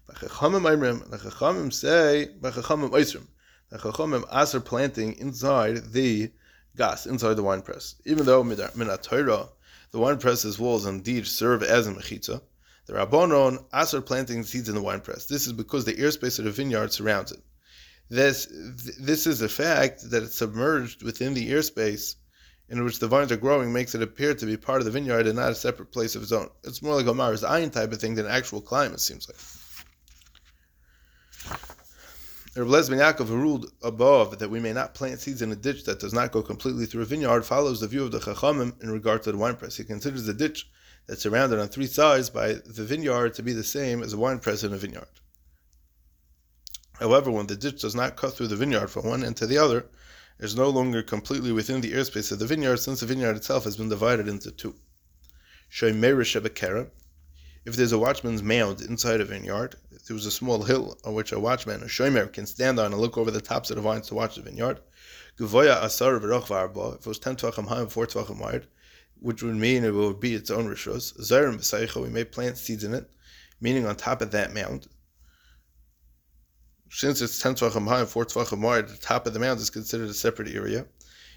The 0.08 0.14
Chachamim 0.14 1.74
say, 1.74 2.26
the 2.26 3.78
Chachamim 3.78 4.26
ask 4.32 4.66
planting 4.66 5.14
inside 5.18 5.94
the 5.94 6.32
gas, 6.76 7.06
inside 7.06 7.34
the 7.36 7.44
wine 7.44 7.62
press. 7.62 7.96
Even 8.06 8.26
though 8.26 8.44
minat 8.44 9.50
the 9.92 10.00
wine 10.00 10.18
press's 10.18 10.58
walls 10.58 10.86
indeed 10.86 11.28
serve 11.28 11.64
as 11.64 11.88
a 11.88 11.94
mechitza, 11.94 12.42
the 12.88 12.94
Rabbanon 12.94 13.64
ask 13.72 13.96
planting 14.06 14.44
seeds 14.44 14.68
in 14.68 14.76
the 14.76 14.82
wine 14.82 15.02
press. 15.02 15.26
This 15.26 15.48
is 15.48 15.54
because 15.54 15.86
the 15.86 15.94
airspace 15.94 16.40
of 16.40 16.46
the 16.46 16.52
vineyard 16.52 16.92
surrounds 16.92 17.32
it. 17.32 17.40
This, 18.10 18.48
this 19.00 19.28
is 19.28 19.42
a 19.42 19.48
fact 19.48 20.10
that 20.10 20.24
it's 20.24 20.36
submerged 20.36 21.04
within 21.04 21.34
the 21.34 21.52
airspace 21.52 22.16
in 22.68 22.84
which 22.84 23.00
the 23.00 23.08
vines 23.08 23.32
are 23.32 23.38
growing 23.38 23.72
makes 23.72 23.96
it 23.96 24.02
appear 24.02 24.34
to 24.34 24.46
be 24.46 24.58
part 24.58 24.80
of 24.80 24.86
the 24.86 24.92
vineyard 24.92 25.28
and 25.28 25.38
not 25.38 25.52
a 25.52 25.56
separate 25.56 25.92
place 25.92 26.16
of 26.16 26.24
its 26.24 26.32
own. 26.32 26.50
It's 26.64 26.82
more 26.82 26.96
like 26.96 27.06
a 27.06 27.14
maras 27.14 27.44
ayin 27.44 27.72
type 27.72 27.92
of 27.92 28.02
thing 28.02 28.16
than 28.16 28.26
actual 28.26 28.62
climate, 28.62 28.96
it 28.96 29.02
seems 29.02 29.28
like. 29.30 29.38
Rabbi 32.54 32.70
Ben 32.70 33.00
Yaakov, 33.00 33.28
who 33.28 33.38
ruled 33.38 33.72
above 33.82 34.40
that 34.40 34.50
we 34.50 34.60
may 34.60 34.74
not 34.74 34.94
plant 34.94 35.22
seeds 35.22 35.42
in 35.42 35.54
a 35.54 35.56
ditch 35.56 35.86
that 35.86 36.02
does 36.02 36.14
not 36.14 36.34
go 36.34 36.42
completely 36.42 36.86
through 36.86 37.04
a 37.04 37.06
vineyard, 37.06 37.44
follows 37.46 37.80
the 37.80 37.88
view 37.88 38.04
of 38.04 38.12
the 38.12 38.20
Chachamim 38.20 38.82
in 38.84 38.92
regard 38.92 39.24
to 39.24 39.32
the 39.32 39.38
wine 39.38 39.56
press. 39.56 39.78
He 39.78 39.86
considers 39.86 40.26
the 40.26 40.34
ditch 40.34 40.70
that's 41.08 41.22
surrounded 41.22 41.60
on 41.60 41.70
three 41.70 41.88
sides 41.88 42.30
by 42.30 42.54
the 42.54 42.84
vineyard 42.84 43.36
to 43.36 43.44
be 43.44 43.54
the 43.54 43.64
same 43.64 44.04
as 44.04 44.12
a 44.12 44.18
wine 44.18 44.40
press 44.40 44.64
in 44.64 44.74
a 44.74 44.78
vineyard. 44.78 45.08
However, 47.00 47.32
when 47.32 47.48
the 47.48 47.56
ditch 47.56 47.82
does 47.82 47.96
not 47.96 48.18
cut 48.18 48.34
through 48.34 48.48
the 48.48 48.58
vineyard 48.58 48.88
from 48.88 49.08
one 49.08 49.24
end 49.24 49.38
to 49.38 49.48
the 49.48 49.58
other, 49.58 49.86
is 50.38 50.54
no 50.56 50.70
longer 50.70 51.02
completely 51.02 51.54
within 51.54 51.80
the 51.80 51.94
airspace 51.94 52.34
of 52.34 52.40
the 52.40 52.48
vineyard, 52.48 52.78
since 52.78 53.00
the 53.00 53.06
vineyard 53.06 53.38
itself 53.38 53.64
has 53.64 53.78
been 53.78 53.90
divided 53.90 54.28
into 54.28 54.52
two. 54.52 54.76
If 57.66 57.76
there's 57.76 57.92
a 57.92 58.00
watchman's 58.00 58.42
mound 58.42 58.82
inside 58.82 59.22
a 59.22 59.26
vineyard, 59.26 59.76
there 60.08 60.16
was 60.16 60.26
a 60.26 60.32
small 60.32 60.64
hill 60.64 60.98
on 61.04 61.14
which 61.14 61.32
a 61.32 61.40
watchman, 61.40 61.84
a 61.84 61.86
shomer, 61.86 62.32
can 62.32 62.46
stand 62.46 62.80
on 62.80 62.92
and 62.92 63.00
look 63.00 63.18
over 63.18 63.30
the 63.32 63.42
tops 63.42 63.70
of 63.70 63.76
the 63.76 63.82
vines 63.82 64.08
to 64.08 64.16
watch 64.16 64.36
the 64.36 64.42
vineyard. 64.42 64.80
If 65.40 65.54
it 65.54 65.54
was 65.54 67.20
10 67.20 67.36
tvachim 67.36 67.68
high 67.68 67.82
and 67.82 67.92
4 67.92 68.08
tvachim 68.08 68.40
wide, 68.40 68.68
which 69.20 69.44
would 69.44 69.56
mean 69.56 69.84
it 69.84 69.94
would 69.94 70.20
be 70.20 70.34
its 70.34 70.50
own 70.50 70.68
rishos. 70.68 72.02
We 72.02 72.10
may 72.10 72.24
plant 72.24 72.58
seeds 72.58 72.84
in 72.84 72.94
it, 72.94 73.10
meaning 73.60 73.86
on 73.86 73.96
top 73.96 74.22
of 74.22 74.32
that 74.32 74.54
mound 74.54 74.88
since 76.92 77.22
it's 77.22 77.40
10 77.40 77.56
tvachim 77.56 77.88
high 77.88 78.02
and 78.02 78.10
4 78.10 78.26
tvachim 78.26 78.62
wide, 78.62 78.90
the 78.90 78.98
top 78.98 79.26
of 79.26 79.34
the 79.34 79.40
mound 79.40 79.60
is 79.60 79.70
considered 79.70 80.10
a 80.10 80.14
separate 80.14 80.54
area. 80.54 80.86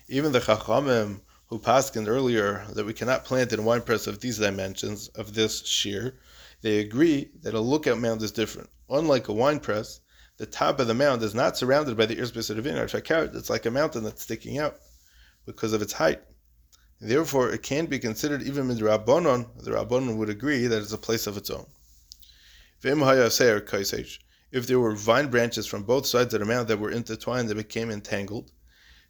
Even 0.09 0.33
the 0.33 0.41
chachamim 0.41 1.21
who 1.55 1.61
paskined 1.61 2.09
earlier 2.09 2.67
that 2.73 2.85
we 2.85 2.93
cannot 2.93 3.25
plant 3.25 3.53
in 3.53 3.61
a 3.61 3.63
wine 3.63 3.81
press 3.81 4.09
of 4.09 4.19
these 4.19 4.39
dimensions, 4.39 5.07
of 5.15 5.35
this 5.35 5.65
shear, 5.65 6.19
they 6.63 6.81
agree 6.81 7.31
that 7.43 7.55
a 7.55 7.61
lookout 7.61 8.01
mound 8.01 8.21
is 8.23 8.33
different. 8.33 8.69
Unlike 8.91 9.29
a 9.29 9.33
winepress, 9.33 10.01
the 10.37 10.47
top 10.47 10.81
of 10.81 10.89
the 10.89 10.95
mound 10.95 11.23
is 11.23 11.33
not 11.33 11.57
surrounded 11.57 11.97
by 11.97 12.07
the 12.07 12.17
airspace 12.17 12.51
of 12.51 12.57
the 12.57 12.63
vineyard. 12.63 12.93
It's 12.93 13.51
like 13.51 13.67
a 13.67 13.71
mountain 13.71 14.03
that's 14.03 14.25
sticking 14.25 14.59
out 14.59 14.79
because 15.47 15.73
of 15.73 15.81
its 15.81 15.93
height. 15.93 16.23
Therefore, 17.01 17.51
it 17.51 17.63
can 17.63 17.87
be 17.87 18.01
considered 18.01 18.43
even 18.43 18.69
in 18.69 18.77
the 18.77 18.83
Rabbanon. 18.83 19.63
The 19.63 19.71
Rabbanon 19.71 20.17
would 20.17 20.31
agree 20.31 20.67
that 20.67 20.83
it's 20.83 20.93
a 20.93 20.99
place 20.99 21.29
of 21.29 21.37
its 21.37 21.51
own 21.51 21.67
if 22.83 24.67
there 24.67 24.81
were 24.81 24.97
vine 24.97 25.29
branches 25.31 25.69
from 25.69 25.85
both 25.85 26.07
sides 26.07 26.35
of 26.35 26.41
the 26.41 26.47
mound 26.47 26.67
that 26.67 26.81
were 26.81 26.91
intertwined 26.91 27.49
that 27.49 27.55
became 27.55 27.93
entangled. 27.93 28.51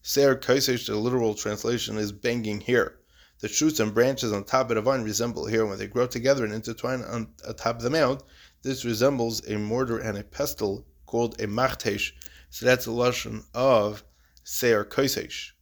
Seir 0.06 0.36
Kaisesh, 0.36 0.84
the 0.84 0.96
literal 0.96 1.34
translation, 1.34 1.96
is 1.96 2.12
banging 2.12 2.60
here. 2.60 2.98
The 3.40 3.48
shoots 3.48 3.80
and 3.80 3.94
branches 3.94 4.34
on 4.34 4.44
top 4.44 4.68
of 4.68 4.76
the 4.76 4.82
vine 4.82 5.02
resemble 5.02 5.46
here 5.46 5.64
when 5.64 5.78
they 5.78 5.86
grow 5.86 6.06
together 6.06 6.44
and 6.44 6.52
intertwine 6.52 7.00
on, 7.04 7.28
on 7.48 7.54
top 7.54 7.76
of 7.76 7.82
the 7.82 7.88
mound. 7.88 8.22
This 8.60 8.84
resembles 8.84 9.48
a 9.48 9.56
mortar 9.56 9.98
and 9.98 10.18
a 10.18 10.22
pestle 10.22 10.84
called 11.06 11.40
a 11.40 11.46
machtesh. 11.46 12.12
So 12.50 12.66
that's 12.66 12.84
the 12.84 12.90
lesson 12.90 13.44
of 13.54 14.04
Seir 14.42 14.84
Kaisesh. 14.84 15.52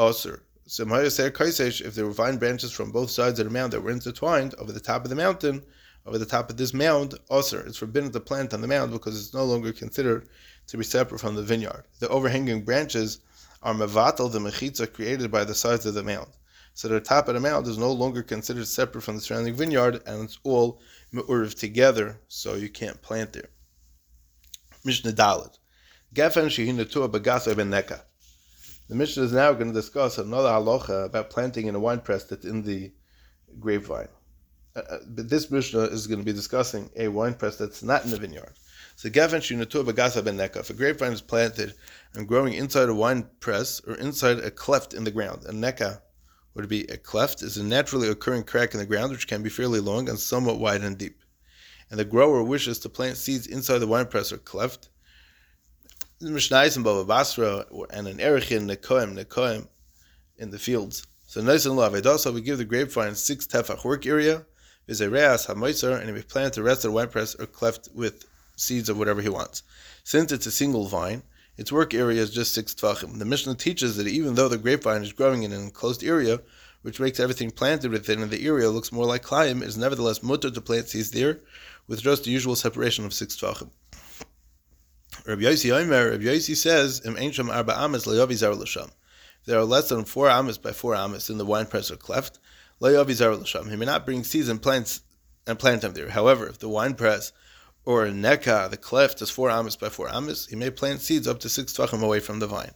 Oh, 0.00 0.10
osir. 0.10 0.40
So 0.66 0.84
Maya 0.84 1.08
Seir 1.08 1.30
Kaisesh, 1.30 1.80
if 1.80 1.94
there 1.94 2.06
were 2.06 2.10
vine 2.10 2.38
branches 2.38 2.72
from 2.72 2.90
both 2.90 3.10
sides 3.12 3.38
of 3.38 3.46
the 3.46 3.52
mound 3.52 3.72
that 3.72 3.82
were 3.82 3.92
intertwined 3.92 4.56
over 4.56 4.72
the 4.72 4.80
top 4.80 5.04
of 5.04 5.10
the 5.10 5.16
mountain, 5.16 5.62
over 6.06 6.18
the 6.18 6.26
top 6.26 6.50
of 6.50 6.56
this 6.56 6.74
mound, 6.74 7.14
oh, 7.30 7.38
osir. 7.38 7.64
It's 7.68 7.78
forbidden 7.78 8.10
to 8.10 8.20
plant 8.20 8.52
on 8.52 8.62
the 8.62 8.66
mound 8.66 8.90
because 8.90 9.16
it's 9.16 9.32
no 9.32 9.44
longer 9.44 9.72
considered 9.72 10.28
to 10.66 10.76
be 10.76 10.82
separate 10.82 11.20
from 11.20 11.36
the 11.36 11.42
vineyard. 11.44 11.84
The 12.00 12.08
overhanging 12.08 12.64
branches 12.64 13.20
are 13.64 13.74
mevatel, 13.74 14.30
the 14.30 14.38
mechitza 14.38 14.92
created 14.92 15.30
by 15.30 15.42
the 15.42 15.54
sides 15.54 15.86
of 15.86 15.94
the 15.94 16.02
mound. 16.02 16.28
So 16.74 16.88
the 16.88 17.00
top 17.00 17.28
of 17.28 17.34
the 17.34 17.40
mound 17.40 17.66
is 17.66 17.78
no 17.78 17.90
longer 17.90 18.22
considered 18.22 18.66
separate 18.66 19.02
from 19.02 19.16
the 19.16 19.22
surrounding 19.22 19.54
vineyard, 19.54 20.02
and 20.06 20.24
it's 20.24 20.38
all 20.44 20.80
me'uriv 21.12 21.58
together, 21.58 22.20
so 22.28 22.54
you 22.54 22.68
can't 22.68 23.00
plant 23.00 23.32
there. 23.32 23.48
Mishnah 24.84 25.12
Dalit. 25.12 25.58
Gefen 26.14 26.46
shehinatua 26.46 27.10
begaso 27.10 27.56
ben 27.56 27.70
neka. 27.70 28.02
The 28.88 28.94
Mishnah 28.94 29.22
is 29.22 29.32
now 29.32 29.52
going 29.54 29.68
to 29.68 29.80
discuss 29.80 30.18
another 30.18 30.50
halacha 30.50 31.06
about 31.06 31.30
planting 31.30 31.68
in 31.68 31.74
a 31.74 31.80
wine 31.80 32.00
press 32.00 32.24
that's 32.24 32.44
in 32.44 32.62
the 32.62 32.92
grapevine. 33.58 34.08
Uh, 34.76 34.80
uh 34.80 34.98
but 35.06 35.30
this 35.30 35.50
Mishnah 35.50 35.84
is 35.84 36.06
going 36.06 36.20
to 36.20 36.24
be 36.24 36.32
discussing 36.32 36.90
a 36.96 37.08
wine 37.08 37.34
press 37.34 37.56
that's 37.56 37.82
not 37.82 38.04
in 38.04 38.10
the 38.10 38.18
vineyard. 38.18 38.52
So 38.96 39.10
Gavin 39.10 39.40
Shunatur 39.40 39.84
Bagasa 39.84 40.24
Ben 40.24 40.36
Neka. 40.36 40.60
If 40.60 40.70
a 40.70 40.74
grapevine 40.74 41.12
is 41.12 41.20
planted 41.20 41.74
and 42.14 42.28
growing 42.28 42.54
inside 42.54 42.88
a 42.88 42.94
wine 42.94 43.28
press 43.40 43.80
or 43.80 43.94
inside 43.94 44.38
a 44.38 44.50
cleft 44.50 44.94
in 44.94 45.04
the 45.04 45.10
ground, 45.10 45.44
a 45.46 45.52
neka 45.52 46.00
would 46.54 46.68
be 46.68 46.84
a 46.84 46.96
cleft 46.96 47.42
is 47.42 47.56
a 47.56 47.64
naturally 47.64 48.08
occurring 48.08 48.44
crack 48.44 48.72
in 48.72 48.80
the 48.80 48.86
ground 48.86 49.10
which 49.10 49.26
can 49.26 49.42
be 49.42 49.50
fairly 49.50 49.80
long 49.80 50.08
and 50.08 50.18
somewhat 50.18 50.60
wide 50.60 50.82
and 50.82 50.96
deep. 50.96 51.22
And 51.90 51.98
the 51.98 52.04
grower 52.04 52.42
wishes 52.42 52.78
to 52.80 52.88
plant 52.88 53.16
seeds 53.16 53.46
inside 53.46 53.78
the 53.78 53.86
wine 53.86 54.06
press 54.06 54.32
or 54.32 54.38
cleft 54.38 54.88
the 56.20 56.30
Mishnais 56.30 56.76
and 56.76 56.86
Bava 56.86 57.06
Basra 57.06 57.66
and 57.90 58.06
an 58.06 58.18
Erechin 58.18 58.70
Nekoim 58.70 59.18
Nekoim 59.18 59.68
in 60.38 60.50
the 60.50 60.58
fields. 60.58 61.06
So 61.26 61.40
nice 61.40 61.66
and 61.66 61.76
love. 61.76 61.94
Also, 62.06 62.32
we 62.32 62.40
give 62.40 62.58
the 62.58 62.64
grapevine 62.64 63.14
six 63.14 63.46
tefach 63.46 63.84
work 63.84 64.06
area, 64.06 64.46
vizereas 64.88 65.46
hamoiser, 65.46 66.00
and 66.00 66.14
may 66.14 66.22
plant 66.22 66.54
the 66.54 66.62
rest 66.62 66.84
of 66.84 66.92
the 66.92 66.94
wine 66.94 67.08
press 67.08 67.34
or 67.34 67.46
cleft 67.46 67.88
with 67.92 68.24
seeds 68.56 68.88
of 68.88 68.98
whatever 68.98 69.22
he 69.22 69.28
wants. 69.28 69.62
Since 70.02 70.32
it's 70.32 70.46
a 70.46 70.50
single 70.50 70.86
vine, 70.86 71.22
its 71.56 71.72
work 71.72 71.94
area 71.94 72.20
is 72.20 72.30
just 72.30 72.54
six 72.54 72.74
tefachim. 72.74 73.18
The 73.18 73.24
Mishnah 73.24 73.54
teaches 73.54 73.96
that 73.96 74.08
even 74.08 74.34
though 74.34 74.48
the 74.48 74.58
grapevine 74.58 75.02
is 75.02 75.12
growing 75.12 75.42
in 75.42 75.52
an 75.52 75.62
enclosed 75.62 76.02
area, 76.02 76.40
which 76.82 77.00
makes 77.00 77.20
everything 77.20 77.50
planted 77.50 77.90
within 77.90 78.28
the 78.28 78.46
area 78.46 78.68
looks 78.70 78.92
more 78.92 79.06
like 79.06 79.22
klayim, 79.22 79.62
it 79.62 79.68
is 79.68 79.76
nevertheless 79.76 80.22
mutter 80.22 80.50
to 80.50 80.60
plant 80.60 80.88
seeds 80.88 81.12
there, 81.12 81.40
with 81.86 82.02
just 82.02 82.24
the 82.24 82.30
usual 82.30 82.56
separation 82.56 83.04
of 83.04 83.14
six 83.14 83.36
tefachim. 83.36 83.70
Rabbi 85.26 85.42
Yossi 85.42 85.72
Omer, 85.72 86.10
Rabbi 86.10 86.24
Yossi 86.24 86.56
says, 86.56 87.00
Im 87.04 87.14
Einsham 87.14 87.54
Arba 87.54 87.72
Ames 87.78 88.04
Le'yovi 88.04 88.34
Zar 88.34 88.54
L'Sham. 88.54 88.90
There 89.46 89.58
are 89.58 89.64
less 89.64 89.88
than 89.88 90.04
four 90.04 90.28
amas 90.28 90.58
by 90.58 90.72
four 90.72 90.94
amas 90.94 91.30
in 91.30 91.38
the 91.38 91.46
wine 91.46 91.66
press 91.66 91.90
or 91.90 91.96
cleft. 91.96 92.38
Le'yovi 92.80 93.12
Zar 93.12 93.34
L'Sham. 93.34 93.70
He 93.70 93.76
may 93.76 93.86
not 93.86 94.04
bring 94.04 94.24
seeds 94.24 94.48
and 94.48 94.60
plants 94.60 95.00
and 95.46 95.58
plant 95.58 95.82
them 95.82 95.94
there. 95.94 96.10
However, 96.10 96.46
if 96.48 96.58
the 96.58 96.68
wine 96.68 96.94
press 96.94 97.32
or 97.84 98.06
neka, 98.06 98.70
the 98.70 98.76
cleft, 98.76 99.20
is 99.22 99.30
four 99.30 99.50
amas 99.50 99.76
by 99.76 99.88
four 99.88 100.08
amas, 100.08 100.46
he 100.46 100.56
may 100.56 100.70
plant 100.70 101.00
seeds 101.00 101.28
up 101.28 101.40
to 101.40 101.48
six 101.48 101.72
tvachim 101.72 102.02
away 102.02 102.20
from 102.20 102.38
the 102.38 102.46
vine. 102.46 102.72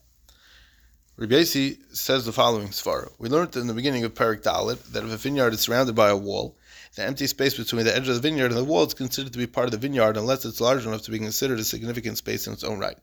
Rabbi 1.19 1.43
says 1.43 2.25
the 2.25 2.33
following 2.33 2.69
svara. 2.69 3.11
We 3.19 3.29
learned 3.29 3.57
in 3.57 3.67
the 3.67 3.75
beginning 3.75 4.05
of 4.05 4.15
Parak 4.15 4.43
Dalit 4.43 4.93
that 4.93 5.03
if 5.03 5.13
a 5.13 5.17
vineyard 5.17 5.53
is 5.53 5.61
surrounded 5.61 5.97
by 5.97 6.11
a 6.11 6.17
wall, 6.17 6.57
the 6.95 7.05
empty 7.05 7.27
space 7.27 7.57
between 7.57 7.85
the 7.85 7.97
edge 7.97 8.09
of 8.09 8.15
the 8.15 8.21
vineyard 8.21 8.53
and 8.53 8.57
the 8.57 8.63
wall 8.63 8.87
is 8.87 8.95
considered 8.95 9.33
to 9.33 9.39
be 9.39 9.47
part 9.49 9.67
of 9.67 9.73
the 9.73 9.79
vineyard 9.79 10.17
unless 10.17 10.45
it's 10.45 10.61
large 10.61 10.87
enough 10.87 11.03
to 11.03 11.11
be 11.11 11.19
considered 11.19 11.59
a 11.59 11.65
significant 11.65 12.19
space 12.19 12.47
in 12.47 12.53
its 12.53 12.63
own 12.63 12.79
right. 12.79 12.99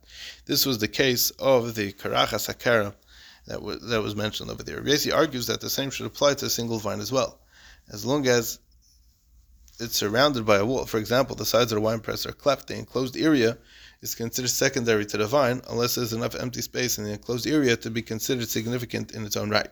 This 0.46 0.66
was 0.66 0.78
the 0.78 0.88
case 0.88 1.30
of 1.32 1.76
the 1.76 1.92
Karachas 1.92 2.48
Hakara 2.48 2.94
that 3.48 3.62
was, 3.62 3.82
that 3.90 4.02
was 4.02 4.16
mentioned 4.16 4.50
over 4.50 4.64
there. 4.64 4.82
Rabbi 4.82 5.12
argues 5.14 5.48
that 5.48 5.60
the 5.60 5.70
same 5.70 5.90
should 5.90 6.06
apply 6.06 6.36
to 6.36 6.46
a 6.46 6.50
single 6.50 6.80
vine 6.80 7.02
as 7.02 7.12
well. 7.12 7.40
As 7.90 8.06
long 8.06 8.28
as 8.28 8.60
it's 9.80 9.96
surrounded 9.96 10.46
by 10.46 10.58
a 10.58 10.66
wall, 10.66 10.86
for 10.86 10.98
example, 10.98 11.36
the 11.36 11.46
sides 11.46 11.72
of 11.72 11.78
the 11.78 11.82
wine 11.82 12.00
press 12.00 12.26
are 12.26 12.32
cleft, 12.32 12.68
the 12.68 12.78
enclosed 12.78 13.18
area 13.18 13.58
is 14.02 14.16
considered 14.16 14.50
secondary 14.50 15.06
to 15.06 15.18
the 15.18 15.28
vine 15.28 15.62
unless 15.70 15.96
there's 15.96 16.14
enough 16.14 16.36
empty 16.36 16.62
space 16.62 16.98
in 16.98 17.04
the 17.04 17.14
enclosed 17.14 17.48
area 17.48 17.76
to 17.76 17.90
be 17.90 18.02
considered 18.02 18.48
significant 18.50 19.14
in 19.14 19.26
its 19.26 19.36
own 19.36 19.50
right. 19.50 19.70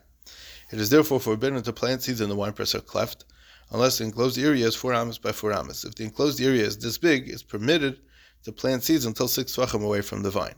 It 0.72 0.80
is 0.80 0.90
therefore 0.90 1.20
forbidden 1.20 1.62
to 1.64 1.74
plant 1.74 2.02
seeds 2.02 2.22
in 2.22 2.30
the 2.30 2.36
wine 2.36 2.54
press 2.54 2.74
or 2.74 2.80
cleft, 2.80 3.26
unless 3.72 3.98
the 3.98 4.06
enclosed 4.06 4.38
area 4.38 4.66
is 4.66 4.76
four 4.76 4.94
amas 4.94 5.18
by 5.18 5.32
four 5.32 5.54
amas. 5.54 5.84
If 5.84 5.96
the 5.96 6.04
enclosed 6.04 6.42
area 6.42 6.66
is 6.66 6.78
this 6.78 6.98
big, 6.98 7.30
it's 7.30 7.44
permitted 7.44 8.00
to 8.44 8.52
plant 8.52 8.84
seeds 8.84 9.06
until 9.06 9.28
six 9.28 9.56
tvachim 9.56 9.84
away 9.84 10.02
from 10.02 10.24
the 10.24 10.32
vine. 10.32 10.56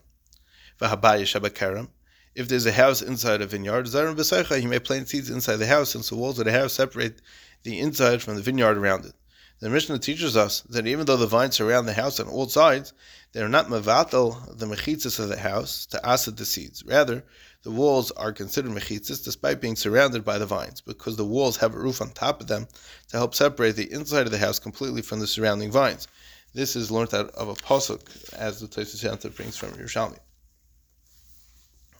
If 2.35 2.47
there's 2.49 2.65
a 2.65 2.71
house 2.71 3.01
inside 3.01 3.41
a 3.41 3.45
vineyard, 3.45 3.85
Zarim 3.85 4.15
Besaicha, 4.15 4.59
he 4.59 4.67
may 4.67 4.79
plant 4.79 5.09
seeds 5.09 5.29
inside 5.29 5.57
the 5.57 5.67
house, 5.67 5.91
since 5.91 6.09
the 6.09 6.15
walls 6.15 6.39
of 6.39 6.45
the 6.45 6.51
house 6.51 6.73
separate 6.73 7.21
the 7.63 7.79
inside 7.79 8.21
from 8.21 8.35
the 8.35 8.41
vineyard 8.41 8.77
around 8.77 9.05
it. 9.05 9.13
The 9.61 9.69
Mishnah 9.69 9.99
teaches 9.99 10.35
us 10.35 10.61
that 10.61 10.85
even 10.85 11.05
though 11.05 11.17
the 11.17 11.27
vines 11.27 11.55
surround 11.55 11.87
the 11.87 11.93
house 11.93 12.19
on 12.19 12.27
all 12.27 12.47
sides, 12.47 12.91
they 13.31 13.41
are 13.41 13.49
not 13.49 13.67
mavatal 13.67 14.57
the 14.57 14.65
mechitzas 14.65 15.19
of 15.19 15.29
the 15.29 15.37
house 15.39 15.85
to 15.87 16.05
acid 16.05 16.37
the 16.37 16.45
seeds. 16.45 16.83
Rather, 16.85 17.23
the 17.63 17.71
walls 17.71 18.11
are 18.11 18.33
considered 18.33 18.71
mechitzas 18.71 19.23
despite 19.23 19.61
being 19.61 19.75
surrounded 19.75 20.25
by 20.25 20.37
the 20.37 20.45
vines, 20.45 20.81
because 20.81 21.15
the 21.15 21.25
walls 21.25 21.57
have 21.57 21.73
a 21.73 21.79
roof 21.79 22.01
on 22.01 22.11
top 22.11 22.41
of 22.41 22.47
them 22.47 22.67
to 23.09 23.17
help 23.17 23.33
separate 23.33 23.75
the 23.75 23.91
inside 23.91 24.25
of 24.25 24.31
the 24.31 24.37
house 24.37 24.59
completely 24.59 25.01
from 25.01 25.19
the 25.19 25.27
surrounding 25.27 25.71
vines. 25.71 26.07
This 26.53 26.75
is 26.75 26.91
learned 26.91 27.13
out 27.13 27.31
of 27.31 27.47
a 27.47 27.55
pasuk, 27.55 28.33
as 28.33 28.59
the 28.59 28.67
Tosfos 28.67 29.03
Yanta 29.03 29.33
brings 29.35 29.57
from 29.57 29.71
Yerushalmi. 29.71 30.19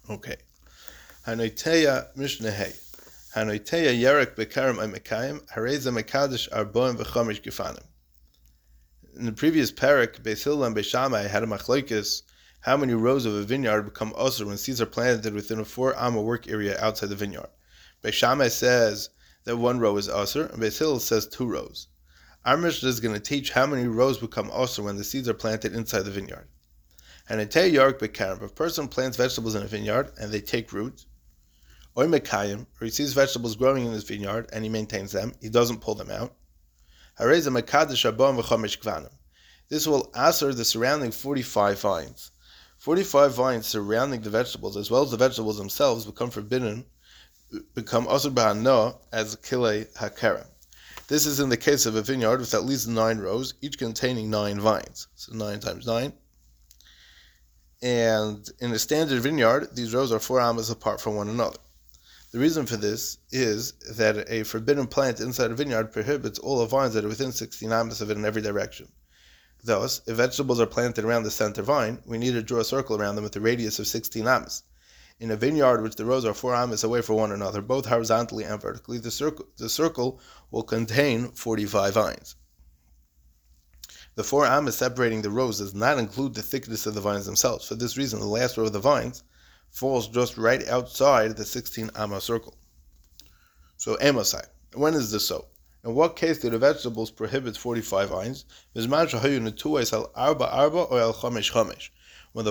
Okay. 0.09 0.37
Hanoiteya 1.25 2.15
Mishnah. 2.15 2.51
Hanoiteya 3.35 3.93
Yerek 3.93 4.35
Bekarim 4.35 4.77
Amekayim, 4.77 5.45
Hareza 5.49 5.91
Mekadesh 5.91 6.47
Arboim. 6.51 6.97
In 9.17 9.25
the 9.25 9.33
previous 9.33 9.73
parak, 9.73 10.23
Beis 10.23 10.65
and 10.65 10.73
Beis 10.73 10.85
Shammai 10.85 11.23
had 11.23 11.43
a 11.43 11.45
machlokes 11.45 12.21
how 12.61 12.77
many 12.77 12.93
rows 12.93 13.25
of 13.25 13.33
a 13.33 13.43
vineyard 13.43 13.81
become 13.81 14.13
usher 14.15 14.45
when 14.45 14.55
seeds 14.55 14.79
are 14.79 14.85
planted 14.85 15.33
within 15.33 15.59
a 15.59 15.65
four 15.65 15.93
amma 15.99 16.21
work 16.21 16.47
area 16.47 16.79
outside 16.79 17.09
the 17.09 17.15
vineyard. 17.17 17.49
Beis 18.01 18.13
Shammai 18.13 18.47
says 18.47 19.09
that 19.43 19.57
one 19.57 19.79
row 19.79 19.97
is 19.97 20.07
usher, 20.07 20.45
and 20.45 20.63
Beis 20.63 20.79
Hillel 20.79 21.01
says 21.01 21.27
two 21.27 21.45
rows. 21.45 21.89
Our 22.45 22.55
Mishnah 22.55 22.87
is 22.87 23.01
going 23.01 23.15
to 23.15 23.19
teach 23.19 23.51
how 23.51 23.65
many 23.65 23.85
rows 23.85 24.17
become 24.17 24.49
usher 24.53 24.81
when 24.81 24.95
the 24.95 25.03
seeds 25.03 25.27
are 25.27 25.33
planted 25.33 25.75
inside 25.75 26.03
the 26.03 26.11
vineyard. 26.11 26.47
And 27.27 27.41
in 27.41 27.49
Tei 27.49 27.67
Yark 27.67 27.99
Bekarim, 27.99 28.41
if 28.43 28.51
a 28.51 28.53
person 28.53 28.87
plants 28.87 29.17
vegetables 29.17 29.55
in 29.55 29.63
a 29.63 29.67
vineyard 29.67 30.13
and 30.17 30.31
they 30.31 30.39
take 30.39 30.71
root, 30.71 31.05
or 31.95 32.05
Mekayim, 32.05 32.67
or 32.79 32.85
he 32.85 32.91
sees 32.91 33.13
vegetables 33.13 33.55
growing 33.55 33.85
in 33.85 33.93
his 33.93 34.03
vineyard 34.03 34.49
and 34.51 34.63
he 34.63 34.69
maintains 34.69 35.13
them, 35.13 35.33
he 35.41 35.49
doesn't 35.49 35.81
pull 35.81 35.95
them 35.95 36.11
out. 36.11 36.35
This 37.17 37.47
will 39.87 40.11
answer 40.13 40.53
the 40.53 40.65
surrounding 40.65 41.11
45 41.11 41.79
vines. 41.79 42.31
45 42.77 43.33
vines 43.33 43.65
surrounding 43.65 44.21
the 44.21 44.29
vegetables, 44.29 44.75
as 44.75 44.91
well 44.91 45.03
as 45.03 45.11
the 45.11 45.17
vegetables 45.17 45.57
themselves, 45.57 46.05
become 46.05 46.29
forbidden, 46.29 46.85
become 47.73 48.05
asur 48.07 48.31
b'hano 48.33 48.97
as 49.13 49.37
kile 49.37 49.85
hakara. 49.95 50.45
This 51.07 51.25
is 51.25 51.39
in 51.39 51.49
the 51.49 51.57
case 51.57 51.85
of 51.85 51.95
a 51.95 52.01
vineyard 52.01 52.39
with 52.39 52.53
at 52.53 52.65
least 52.65 52.87
nine 52.87 53.19
rows, 53.19 53.53
each 53.61 53.77
containing 53.77 54.29
nine 54.29 54.59
vines. 54.59 55.07
So 55.15 55.33
nine 55.33 55.59
times 55.59 55.87
nine. 55.87 56.13
And 57.81 58.47
in 58.59 58.71
a 58.71 58.79
standard 58.79 59.21
vineyard, 59.21 59.75
these 59.75 59.93
rows 59.93 60.11
are 60.11 60.19
four 60.19 60.41
amas 60.41 60.69
apart 60.69 60.99
from 60.99 61.15
one 61.15 61.29
another. 61.29 61.59
The 62.35 62.41
reason 62.41 62.65
for 62.65 62.75
this 62.75 63.17
is 63.31 63.71
that 63.95 64.29
a 64.29 64.43
forbidden 64.43 64.87
plant 64.87 65.21
inside 65.21 65.51
a 65.51 65.55
vineyard 65.55 65.93
prohibits 65.93 66.37
all 66.37 66.59
the 66.59 66.65
vines 66.65 66.93
that 66.93 67.05
are 67.05 67.07
within 67.07 67.31
16 67.31 67.71
amas 67.71 68.01
of 68.01 68.11
it 68.11 68.17
in 68.17 68.25
every 68.25 68.41
direction. 68.41 68.91
Thus, 69.63 70.01
if 70.05 70.17
vegetables 70.17 70.59
are 70.59 70.65
planted 70.65 71.05
around 71.05 71.23
the 71.23 71.31
center 71.31 71.61
vine, 71.61 72.01
we 72.05 72.17
need 72.17 72.33
to 72.33 72.43
draw 72.43 72.59
a 72.59 72.65
circle 72.65 72.97
around 72.97 73.15
them 73.15 73.23
with 73.23 73.37
a 73.37 73.39
radius 73.39 73.79
of 73.79 73.87
16 73.87 74.27
amas. 74.27 74.63
In 75.17 75.31
a 75.31 75.37
vineyard 75.37 75.81
which 75.81 75.95
the 75.95 76.03
rows 76.03 76.25
are 76.25 76.33
4 76.33 76.53
amas 76.53 76.83
away 76.83 77.01
from 77.01 77.15
one 77.15 77.31
another, 77.31 77.61
both 77.61 77.85
horizontally 77.85 78.43
and 78.43 78.61
vertically, 78.61 78.97
the 78.97 79.11
circle, 79.11 79.45
the 79.55 79.69
circle 79.69 80.19
will 80.51 80.63
contain 80.63 81.31
45 81.31 81.93
vines. 81.93 82.35
The 84.15 84.25
4 84.25 84.45
amas 84.45 84.75
separating 84.75 85.21
the 85.21 85.29
rows 85.29 85.59
does 85.59 85.73
not 85.73 85.99
include 85.99 86.33
the 86.33 86.41
thickness 86.41 86.85
of 86.85 86.95
the 86.95 86.99
vines 86.99 87.27
themselves. 87.27 87.65
For 87.65 87.75
this 87.75 87.95
reason, 87.95 88.19
the 88.19 88.25
last 88.25 88.57
row 88.57 88.65
of 88.65 88.73
the 88.73 88.79
vines 88.79 89.23
falls 89.75 90.07
just 90.07 90.37
right 90.37 90.65
outside 90.69 91.35
the 91.35 91.43
16 91.43 91.89
amma 91.97 92.21
circle. 92.21 92.53
So, 93.75 93.97
Amosai. 93.97 94.45
When 94.73 94.93
is 94.93 95.11
this 95.11 95.27
so? 95.27 95.47
In 95.83 95.93
what 95.93 96.15
case 96.15 96.37
do 96.37 96.49
the 96.49 96.57
vegetables 96.57 97.11
prohibit 97.11 97.57
45 97.57 98.09
vines? 98.09 98.45
When 98.71 98.83
the 98.83 98.87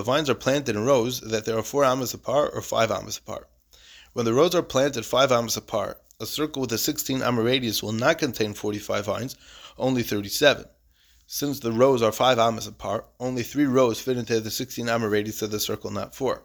vines 0.03 0.29
are 0.29 0.35
planted 0.35 0.75
in 0.75 0.85
rows 0.85 1.19
that 1.21 1.45
there 1.45 1.57
are 1.57 1.63
4 1.63 1.83
amas 1.83 2.13
apart 2.13 2.51
or 2.53 2.61
5 2.61 2.91
amas 2.91 3.17
apart. 3.17 3.49
When 4.13 4.25
the 4.25 4.33
rows 4.33 4.53
are 4.53 4.61
planted 4.61 5.03
5 5.03 5.31
amas 5.31 5.57
apart, 5.57 5.99
a 6.19 6.27
circle 6.27 6.61
with 6.61 6.73
a 6.73 6.77
16 6.77 7.23
amma 7.23 7.41
radius 7.41 7.81
will 7.81 7.91
not 7.91 8.19
contain 8.19 8.53
45 8.53 9.03
vines, 9.03 9.35
only 9.79 10.03
37. 10.03 10.65
Since 11.25 11.61
the 11.61 11.71
rows 11.71 12.03
are 12.03 12.11
5 12.11 12.37
amas 12.37 12.67
apart, 12.67 13.07
only 13.19 13.41
3 13.41 13.65
rows 13.65 13.99
fit 13.99 14.15
into 14.15 14.39
the 14.39 14.51
16 14.51 14.87
amma 14.87 15.09
radius 15.09 15.41
of 15.41 15.49
the 15.49 15.59
circle, 15.59 15.89
not 15.89 16.13
4. 16.13 16.43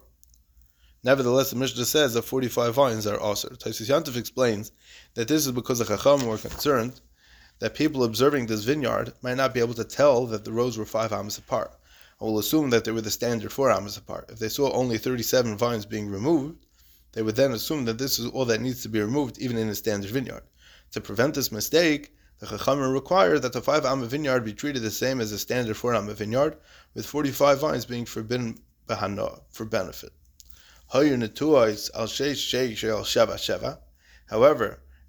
Nevertheless, 1.03 1.49
the 1.49 1.55
Mishnah 1.55 1.85
says 1.85 2.13
that 2.13 2.21
45 2.21 2.75
vines 2.75 3.07
are 3.07 3.19
also. 3.19 3.49
Tosfos 3.49 3.89
Yantif 3.89 4.15
explains 4.15 4.71
that 5.15 5.27
this 5.27 5.47
is 5.47 5.51
because 5.51 5.79
the 5.79 5.85
Chacham 5.85 6.27
were 6.27 6.37
concerned 6.37 7.01
that 7.57 7.73
people 7.73 8.03
observing 8.03 8.45
this 8.45 8.63
vineyard 8.63 9.13
might 9.21 9.37
not 9.37 9.53
be 9.53 9.59
able 9.59 9.73
to 9.73 9.83
tell 9.83 10.27
that 10.27 10.45
the 10.45 10.51
rows 10.51 10.77
were 10.77 10.85
five 10.85 11.11
amas 11.11 11.37
apart, 11.37 11.71
I 12.21 12.25
will 12.25 12.37
assume 12.37 12.69
that 12.69 12.85
they 12.85 12.91
were 12.91 13.01
the 13.01 13.09
standard 13.09 13.51
four 13.51 13.71
amas 13.71 13.97
apart. 13.97 14.29
If 14.29 14.37
they 14.37 14.49
saw 14.49 14.71
only 14.73 14.99
37 14.99 15.57
vines 15.57 15.87
being 15.87 16.07
removed, 16.07 16.67
they 17.13 17.23
would 17.23 17.35
then 17.35 17.51
assume 17.51 17.85
that 17.85 17.97
this 17.97 18.19
is 18.19 18.27
all 18.27 18.45
that 18.45 18.61
needs 18.61 18.83
to 18.83 18.89
be 18.89 19.01
removed, 19.01 19.39
even 19.39 19.57
in 19.57 19.69
a 19.69 19.75
standard 19.75 20.11
vineyard. 20.11 20.43
To 20.91 21.01
prevent 21.01 21.33
this 21.33 21.51
mistake, 21.51 22.15
the 22.37 22.45
Chacham 22.45 22.79
require 22.79 23.39
that 23.39 23.53
the 23.53 23.61
five 23.61 23.85
amma 23.85 24.05
vineyard 24.05 24.45
be 24.45 24.53
treated 24.53 24.83
the 24.83 24.91
same 24.91 25.19
as 25.19 25.31
a 25.31 25.39
standard 25.39 25.77
four 25.77 25.95
amma 25.95 26.13
vineyard, 26.13 26.57
with 26.93 27.07
45 27.07 27.59
vines 27.59 27.85
being 27.85 28.05
forbidden 28.05 28.59
for 28.87 29.65
benefit. 29.65 30.13
However, 30.93 31.23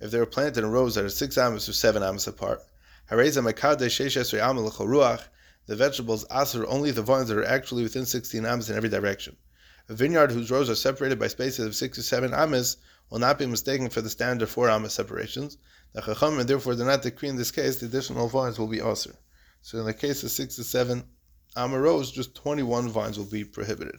if 0.01 0.11
they 0.12 0.19
were 0.21 0.27
planted 0.27 0.59
in 0.59 0.71
rows 0.71 0.95
that 0.95 1.05
are 1.05 1.09
six 1.09 1.37
amas 1.37 1.69
or 1.69 1.73
seven 1.73 2.05
amas 2.05 2.29
apart, 2.29 2.62
the 3.09 3.17
vegetables 5.69 6.25
asr 6.27 6.65
only 6.69 6.93
the 6.93 7.03
vines 7.03 7.29
that 7.29 7.37
are 7.37 7.45
actually 7.45 7.83
within 7.83 8.07
16 8.07 8.47
amas 8.47 8.71
in 8.71 8.77
every 8.77 8.89
direction. 8.89 9.37
A 9.89 9.95
vineyard 9.95 10.31
whose 10.31 10.53
rows 10.53 10.71
are 10.71 10.77
separated 10.77 11.19
by 11.19 11.27
spaces 11.27 11.67
of 11.67 11.75
six 11.75 11.99
or 11.99 12.03
seven 12.03 12.33
amas 12.33 12.77
will 13.11 13.19
not 13.19 13.41
be 13.41 13.47
mistaken 13.47 13.91
for 13.91 14.03
the 14.03 14.11
standard 14.11 14.49
four 14.49 14.71
amas 14.71 14.95
separations. 14.95 15.59
The 15.95 16.03
chacham 16.03 16.39
and 16.39 16.49
therefore 16.49 16.77
do 16.77 16.85
not 16.85 17.03
decree 17.03 17.29
in 17.29 17.35
this 17.35 17.51
case 17.51 17.79
the 17.79 17.87
additional 17.87 18.29
vines 18.29 18.57
will 18.57 18.69
be 18.69 18.79
asr. 18.79 19.17
So 19.62 19.81
in 19.81 19.87
the 19.87 19.95
case 19.95 20.23
of 20.23 20.31
six 20.31 20.55
to 20.55 20.62
seven 20.62 21.03
amma 21.57 21.81
rows, 21.81 22.12
just 22.12 22.37
21 22.37 22.89
vines 22.89 23.19
will 23.19 23.25
be 23.25 23.43
prohibited. 23.43 23.97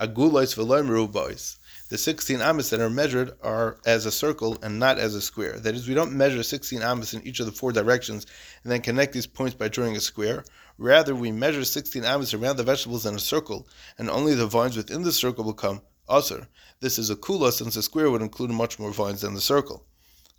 Agulais 0.00 0.54
v'loim 0.54 1.10
boys. 1.10 1.58
The 1.88 1.98
16 1.98 2.40
amas 2.40 2.70
that 2.70 2.80
are 2.80 2.90
measured 2.90 3.32
are 3.42 3.78
as 3.86 4.06
a 4.06 4.12
circle 4.12 4.58
and 4.62 4.78
not 4.78 4.98
as 4.98 5.14
a 5.14 5.20
square. 5.20 5.58
That 5.58 5.74
is, 5.74 5.88
we 5.88 5.94
don't 5.94 6.12
measure 6.12 6.42
16 6.42 6.82
amas 6.82 7.14
in 7.14 7.26
each 7.26 7.40
of 7.40 7.46
the 7.46 7.52
four 7.52 7.72
directions 7.72 8.26
and 8.62 8.70
then 8.70 8.82
connect 8.82 9.12
these 9.12 9.26
points 9.26 9.54
by 9.54 9.68
drawing 9.68 9.96
a 9.96 10.00
square. 10.00 10.44
Rather, 10.76 11.14
we 11.14 11.32
measure 11.32 11.64
16 11.64 12.04
amas 12.04 12.34
around 12.34 12.56
the 12.56 12.62
vegetables 12.62 13.06
in 13.06 13.14
a 13.14 13.18
circle, 13.18 13.66
and 13.98 14.08
only 14.08 14.34
the 14.34 14.46
vines 14.46 14.76
within 14.76 15.02
the 15.02 15.12
circle 15.12 15.44
become 15.44 15.80
usr. 16.08 16.46
This 16.80 16.98
is 16.98 17.10
a 17.10 17.16
kula 17.16 17.52
since 17.52 17.74
a 17.74 17.82
square 17.82 18.10
would 18.10 18.22
include 18.22 18.50
much 18.50 18.78
more 18.78 18.92
vines 18.92 19.22
than 19.22 19.34
the 19.34 19.40
circle. 19.40 19.84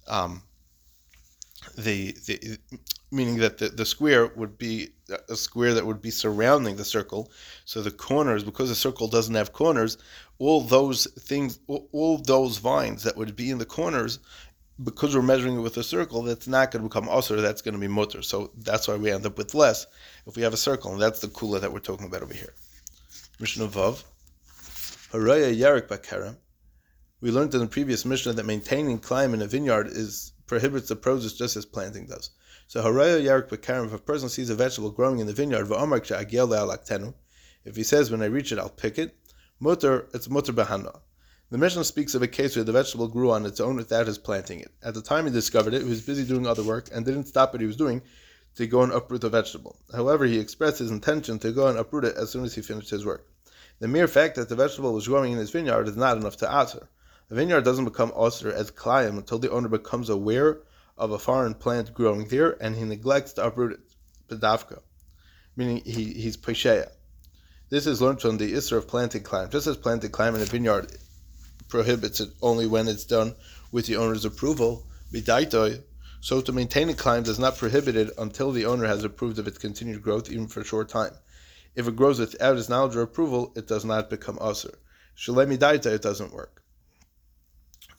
Um, 0.07 0.43
the, 1.77 2.15
the 2.25 2.57
meaning 3.11 3.37
that 3.37 3.57
the, 3.57 3.69
the 3.69 3.85
square 3.85 4.27
would 4.27 4.57
be 4.57 4.91
a 5.29 5.35
square 5.35 5.73
that 5.73 5.85
would 5.85 6.01
be 6.01 6.11
surrounding 6.11 6.75
the 6.75 6.85
circle. 6.85 7.31
So 7.65 7.81
the 7.81 7.91
corners, 7.91 8.43
because 8.43 8.69
the 8.69 8.75
circle 8.75 9.07
doesn't 9.07 9.35
have 9.35 9.53
corners, 9.53 9.97
all 10.37 10.61
those 10.61 11.05
things, 11.19 11.59
all, 11.67 12.17
those 12.17 12.57
vines 12.57 13.03
that 13.03 13.17
would 13.17 13.35
be 13.35 13.49
in 13.49 13.57
the 13.57 13.65
corners, 13.65 14.19
because 14.83 15.15
we're 15.15 15.21
measuring 15.21 15.57
it 15.57 15.61
with 15.61 15.77
a 15.77 15.83
circle, 15.83 16.23
that's 16.23 16.47
not 16.47 16.71
going 16.71 16.83
to 16.83 16.89
become 16.89 17.07
usr, 17.07 17.41
that's 17.41 17.61
going 17.61 17.73
to 17.73 17.79
be 17.79 17.87
mutter. 17.87 18.21
So 18.21 18.51
that's 18.57 18.87
why 18.87 18.95
we 18.95 19.11
end 19.11 19.25
up 19.25 19.37
with 19.37 19.53
less 19.53 19.85
if 20.25 20.35
we 20.35 20.43
have 20.43 20.53
a 20.53 20.57
circle, 20.57 20.93
and 20.93 21.01
that's 21.01 21.19
the 21.19 21.27
kula 21.27 21.59
that 21.61 21.73
we're 21.73 21.79
talking 21.79 22.07
about 22.07 22.23
over 22.23 22.33
here. 22.33 22.53
Mishnah 23.39 23.67
Vav. 23.67 24.03
Haraya 25.11 25.53
Yarik 25.57 25.87
Bakarem. 25.87 26.37
We 27.21 27.31
learned 27.31 27.53
in 27.53 27.59
the 27.61 27.67
previous 27.67 28.05
Mishnah 28.05 28.33
that 28.33 28.45
maintaining 28.45 28.99
klayim 28.99 29.33
in 29.33 29.41
a 29.41 29.47
vineyard 29.47 29.87
is 29.87 30.33
prohibits 30.47 30.87
the 30.87 30.95
produce 30.95 31.33
just 31.33 31.55
as 31.55 31.65
planting 31.65 32.07
does. 32.07 32.31
So 32.69 32.83
haraya 32.83 33.19
yarik 33.19 33.49
bekarim, 33.49 33.87
if 33.87 33.93
a 33.93 33.97
person 33.97 34.29
sees 34.29 34.51
a 34.51 34.55
vegetable 34.55 34.91
growing 34.91 35.17
in 35.17 35.25
the 35.25 35.33
vineyard, 35.33 35.71
if 37.65 37.75
he 37.75 37.81
says, 37.81 38.11
when 38.11 38.21
I 38.21 38.25
reach 38.25 38.51
it, 38.51 38.59
I'll 38.59 38.69
pick 38.69 38.99
it, 38.99 39.17
mutter, 39.59 40.07
it's 40.13 40.29
mutter 40.29 40.53
bahana. 40.53 40.99
The 41.49 41.57
Mishnah 41.57 41.83
speaks 41.83 42.13
of 42.13 42.21
a 42.21 42.27
case 42.27 42.55
where 42.55 42.63
the 42.63 42.71
vegetable 42.71 43.07
grew 43.07 43.31
on 43.31 43.47
its 43.47 43.59
own 43.59 43.75
without 43.77 44.05
his 44.05 44.19
planting 44.19 44.59
it. 44.59 44.71
At 44.83 44.93
the 44.93 45.01
time 45.01 45.25
he 45.25 45.31
discovered 45.31 45.73
it, 45.73 45.81
he 45.81 45.89
was 45.89 46.05
busy 46.05 46.23
doing 46.23 46.45
other 46.45 46.61
work 46.61 46.89
and 46.93 47.03
didn't 47.03 47.25
stop 47.25 47.53
what 47.53 47.61
he 47.61 47.65
was 47.65 47.75
doing 47.75 48.03
to 48.53 48.67
go 48.67 48.83
and 48.83 48.93
uproot 48.93 49.21
the 49.21 49.29
vegetable. 49.29 49.75
However, 49.91 50.25
he 50.25 50.37
expressed 50.37 50.77
his 50.77 50.91
intention 50.91 51.39
to 51.39 51.51
go 51.51 51.69
and 51.69 51.79
uproot 51.79 52.05
it 52.05 52.17
as 52.17 52.29
soon 52.29 52.43
as 52.43 52.53
he 52.53 52.61
finished 52.61 52.91
his 52.91 53.03
work. 53.03 53.25
The 53.79 53.87
mere 53.87 54.07
fact 54.07 54.35
that 54.35 54.47
the 54.47 54.55
vegetable 54.55 54.93
was 54.93 55.07
growing 55.07 55.31
in 55.31 55.39
his 55.39 55.49
vineyard 55.49 55.87
is 55.87 55.97
not 55.97 56.17
enough 56.17 56.37
to 56.37 56.51
answer. 56.51 56.87
A 57.31 57.33
vineyard 57.33 57.63
doesn't 57.63 57.85
become 57.85 58.11
osir 58.11 58.53
as 58.53 58.69
klayim 58.69 59.17
until 59.17 59.39
the 59.39 59.49
owner 59.49 59.69
becomes 59.69 60.09
aware 60.09 60.59
of 60.99 61.11
a 61.11 61.17
foreign 61.17 61.53
plant 61.55 61.93
growing 61.93 62.27
there 62.27 62.51
and 62.61 62.75
he 62.75 62.83
neglects 62.83 63.33
to 63.33 63.45
uproot 63.45 63.73
it, 63.73 63.79
pedavka, 64.27 64.81
meaning 65.55 65.81
he, 65.85 66.13
he's 66.13 66.37
pesheya. 66.37 66.89
This 67.69 67.87
is 67.87 68.01
learned 68.01 68.21
from 68.21 68.37
the 68.37 68.53
Isra 68.53 68.77
of 68.77 68.87
planting 68.87 69.23
klayim. 69.23 69.51
Just 69.51 69.67
as 69.67 69.77
planting 69.77 70.11
klayim 70.11 70.35
in 70.35 70.41
a 70.41 70.45
vineyard 70.45 70.91
prohibits 71.67 72.19
it 72.19 72.29
only 72.41 72.67
when 72.67 72.87
it's 72.87 73.05
done 73.05 73.35
with 73.71 73.85
the 73.85 73.95
owner's 73.95 74.25
approval, 74.25 74.85
bidaitoi, 75.11 75.81
so 76.21 76.41
to 76.41 76.51
maintain 76.51 76.89
a 76.89 76.93
klayim 76.93 77.23
does 77.23 77.39
not 77.39 77.57
prohibit 77.57 77.95
it 77.95 78.11
until 78.17 78.51
the 78.51 78.65
owner 78.65 78.85
has 78.85 79.03
approved 79.03 79.39
of 79.39 79.47
its 79.47 79.57
continued 79.57 80.01
growth, 80.01 80.29
even 80.29 80.47
for 80.47 80.61
a 80.61 80.65
short 80.65 80.89
time. 80.89 81.13
If 81.75 81.87
it 81.87 81.95
grows 81.95 82.19
without 82.19 82.57
his 82.57 82.69
knowledge 82.69 82.95
or 82.95 83.01
approval, 83.01 83.53
it 83.55 83.67
does 83.67 83.85
not 83.85 84.09
become 84.09 84.37
usr. 84.37 84.75
Shalemi 85.17 85.57
daita, 85.57 85.87
it 85.87 86.01
doesn't 86.01 86.33
work 86.33 86.59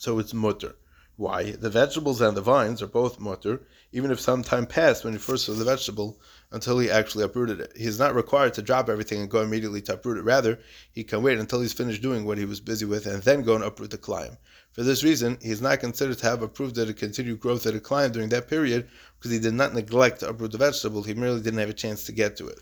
so 0.01 0.19
it's 0.19 0.33
mutter. 0.33 0.75
Why? 1.21 1.51
The 1.51 1.69
vegetables 1.69 2.23
and 2.23 2.35
the 2.35 2.41
vines 2.41 2.81
are 2.81 2.87
both 2.87 3.21
mutter, 3.21 3.61
even 3.93 4.11
if 4.11 4.19
some 4.19 4.43
time 4.43 4.65
passed 4.65 5.05
when 5.05 5.13
he 5.13 5.19
first 5.19 5.45
saw 5.45 5.53
the 5.53 5.67
vegetable 5.67 6.19
until 6.51 6.79
he 6.79 6.91
actually 6.91 7.25
uprooted 7.25 7.61
it. 7.61 7.73
He 7.77 7.85
is 7.85 7.99
not 7.99 8.15
required 8.15 8.55
to 8.55 8.63
drop 8.63 8.89
everything 8.89 9.21
and 9.21 9.31
go 9.31 9.43
immediately 9.43 9.83
to 9.83 9.93
uproot 9.93 10.17
it. 10.17 10.23
Rather, 10.23 10.59
he 10.91 11.05
can 11.05 11.23
wait 11.23 11.39
until 11.39 11.61
he's 11.61 11.75
finished 11.75 12.01
doing 12.01 12.25
what 12.25 12.39
he 12.39 12.47
was 12.47 12.59
busy 12.59 12.87
with 12.87 13.05
and 13.05 13.23
then 13.23 13.43
go 13.43 13.55
and 13.55 13.63
uproot 13.63 13.91
the 13.91 13.99
klayim. 13.99 14.39
For 14.73 14.83
this 14.83 15.05
reason, 15.05 15.37
he 15.43 15.51
is 15.51 15.61
not 15.61 15.81
considered 15.81 16.17
to 16.17 16.27
have 16.27 16.41
approved 16.41 16.79
of 16.79 16.87
the 16.87 16.95
continued 16.95 17.41
growth 17.41 17.67
of 17.67 17.75
the 17.75 17.81
klayim 17.81 18.13
during 18.13 18.31
that 18.31 18.49
period 18.49 18.89
because 19.19 19.31
he 19.31 19.39
did 19.39 19.53
not 19.53 19.75
neglect 19.75 20.21
to 20.21 20.31
uproot 20.31 20.53
the 20.53 20.57
vegetable, 20.57 21.03
he 21.03 21.13
merely 21.13 21.43
didn't 21.43 21.61
have 21.61 21.69
a 21.69 21.75
chance 21.75 22.05
to 22.05 22.13
get 22.13 22.39
to 22.39 22.49
it. 22.49 22.61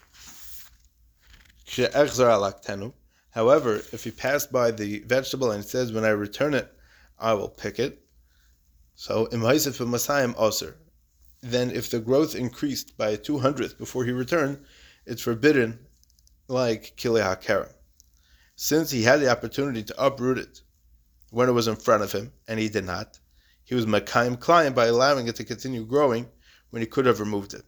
However, 3.31 3.77
if 3.92 4.03
he 4.03 4.11
passed 4.11 4.51
by 4.51 4.73
the 4.73 4.99
vegetable 5.07 5.53
and 5.53 5.64
says, 5.64 5.92
When 5.92 6.05
I 6.05 6.09
return 6.09 6.55
it, 6.55 6.75
I 7.21 7.35
will 7.35 7.51
pick 7.51 7.79
it. 7.79 8.03
So 9.01 9.27
imhaisif 9.27 9.79
masayim 9.87 10.35
aser. 10.45 10.77
Then 11.41 11.71
if 11.71 11.89
the 11.89 12.01
growth 12.01 12.35
increased 12.35 12.97
by 12.97 13.11
a 13.11 13.17
two 13.17 13.39
hundredth 13.39 13.79
before 13.79 14.05
he 14.05 14.11
returned, 14.11 14.59
it's 15.07 15.23
forbidden 15.23 15.87
like 16.49 16.97
kile 16.97 17.15
hakera. 17.15 17.73
Since 18.57 18.91
he 18.91 19.05
had 19.05 19.21
the 19.21 19.31
opportunity 19.31 19.85
to 19.85 20.05
uproot 20.05 20.39
it 20.39 20.63
when 21.31 21.49
it 21.49 21.53
was 21.53 21.69
in 21.69 21.77
front 21.77 22.03
of 22.03 22.11
him, 22.11 22.33
and 22.49 22.59
he 22.59 22.69
did 22.69 22.87
not, 22.87 23.21
he 23.63 23.77
was 23.77 23.87
makayim 23.87 24.37
klayim 24.37 24.75
by 24.75 24.87
allowing 24.87 25.29
it 25.29 25.37
to 25.37 25.45
continue 25.45 25.85
growing 25.85 26.29
when 26.71 26.83
he 26.83 26.87
could 26.87 27.07
have 27.07 27.21
removed 27.21 27.55
it. 27.55 27.63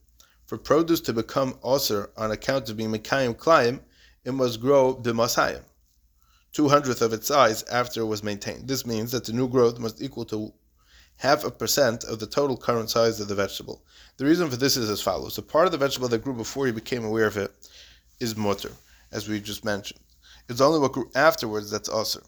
For 0.46 0.58
produce 0.58 1.00
to 1.02 1.12
become 1.12 1.60
aser 1.64 2.10
on 2.16 2.32
account 2.32 2.68
of 2.68 2.76
being 2.76 2.90
makayim 2.90 3.36
klayim, 3.36 3.82
it 4.24 4.32
must 4.32 4.60
grow 4.60 4.94
the 4.94 5.12
masayim 5.12 5.62
two 6.52 6.68
hundredth 6.68 7.02
of 7.02 7.12
its 7.12 7.28
size 7.28 7.62
after 7.70 8.00
it 8.00 8.06
was 8.06 8.24
maintained. 8.24 8.66
This 8.66 8.84
means 8.84 9.12
that 9.12 9.26
the 9.26 9.32
new 9.32 9.48
growth 9.48 9.78
must 9.78 10.02
equal 10.02 10.24
to 10.24 10.52
half 11.20 11.44
a 11.44 11.50
percent 11.50 12.02
of 12.04 12.18
the 12.18 12.26
total 12.26 12.56
current 12.56 12.88
size 12.88 13.20
of 13.20 13.28
the 13.28 13.34
vegetable. 13.34 13.82
The 14.16 14.24
reason 14.24 14.48
for 14.48 14.56
this 14.56 14.78
is 14.78 14.88
as 14.88 15.02
follows: 15.02 15.36
the 15.36 15.42
part 15.42 15.66
of 15.66 15.72
the 15.72 15.76
vegetable 15.76 16.08
that 16.08 16.24
grew 16.24 16.32
before 16.32 16.66
you 16.66 16.72
became 16.72 17.04
aware 17.04 17.26
of 17.26 17.36
it 17.36 17.52
is 18.20 18.38
mutter, 18.38 18.72
as 19.12 19.28
we 19.28 19.38
just 19.38 19.62
mentioned. 19.62 20.00
It's 20.48 20.62
only 20.62 20.78
what 20.78 20.92
grew 20.92 21.10
afterwards 21.14 21.70
that's 21.70 21.90
usr. 21.90 22.24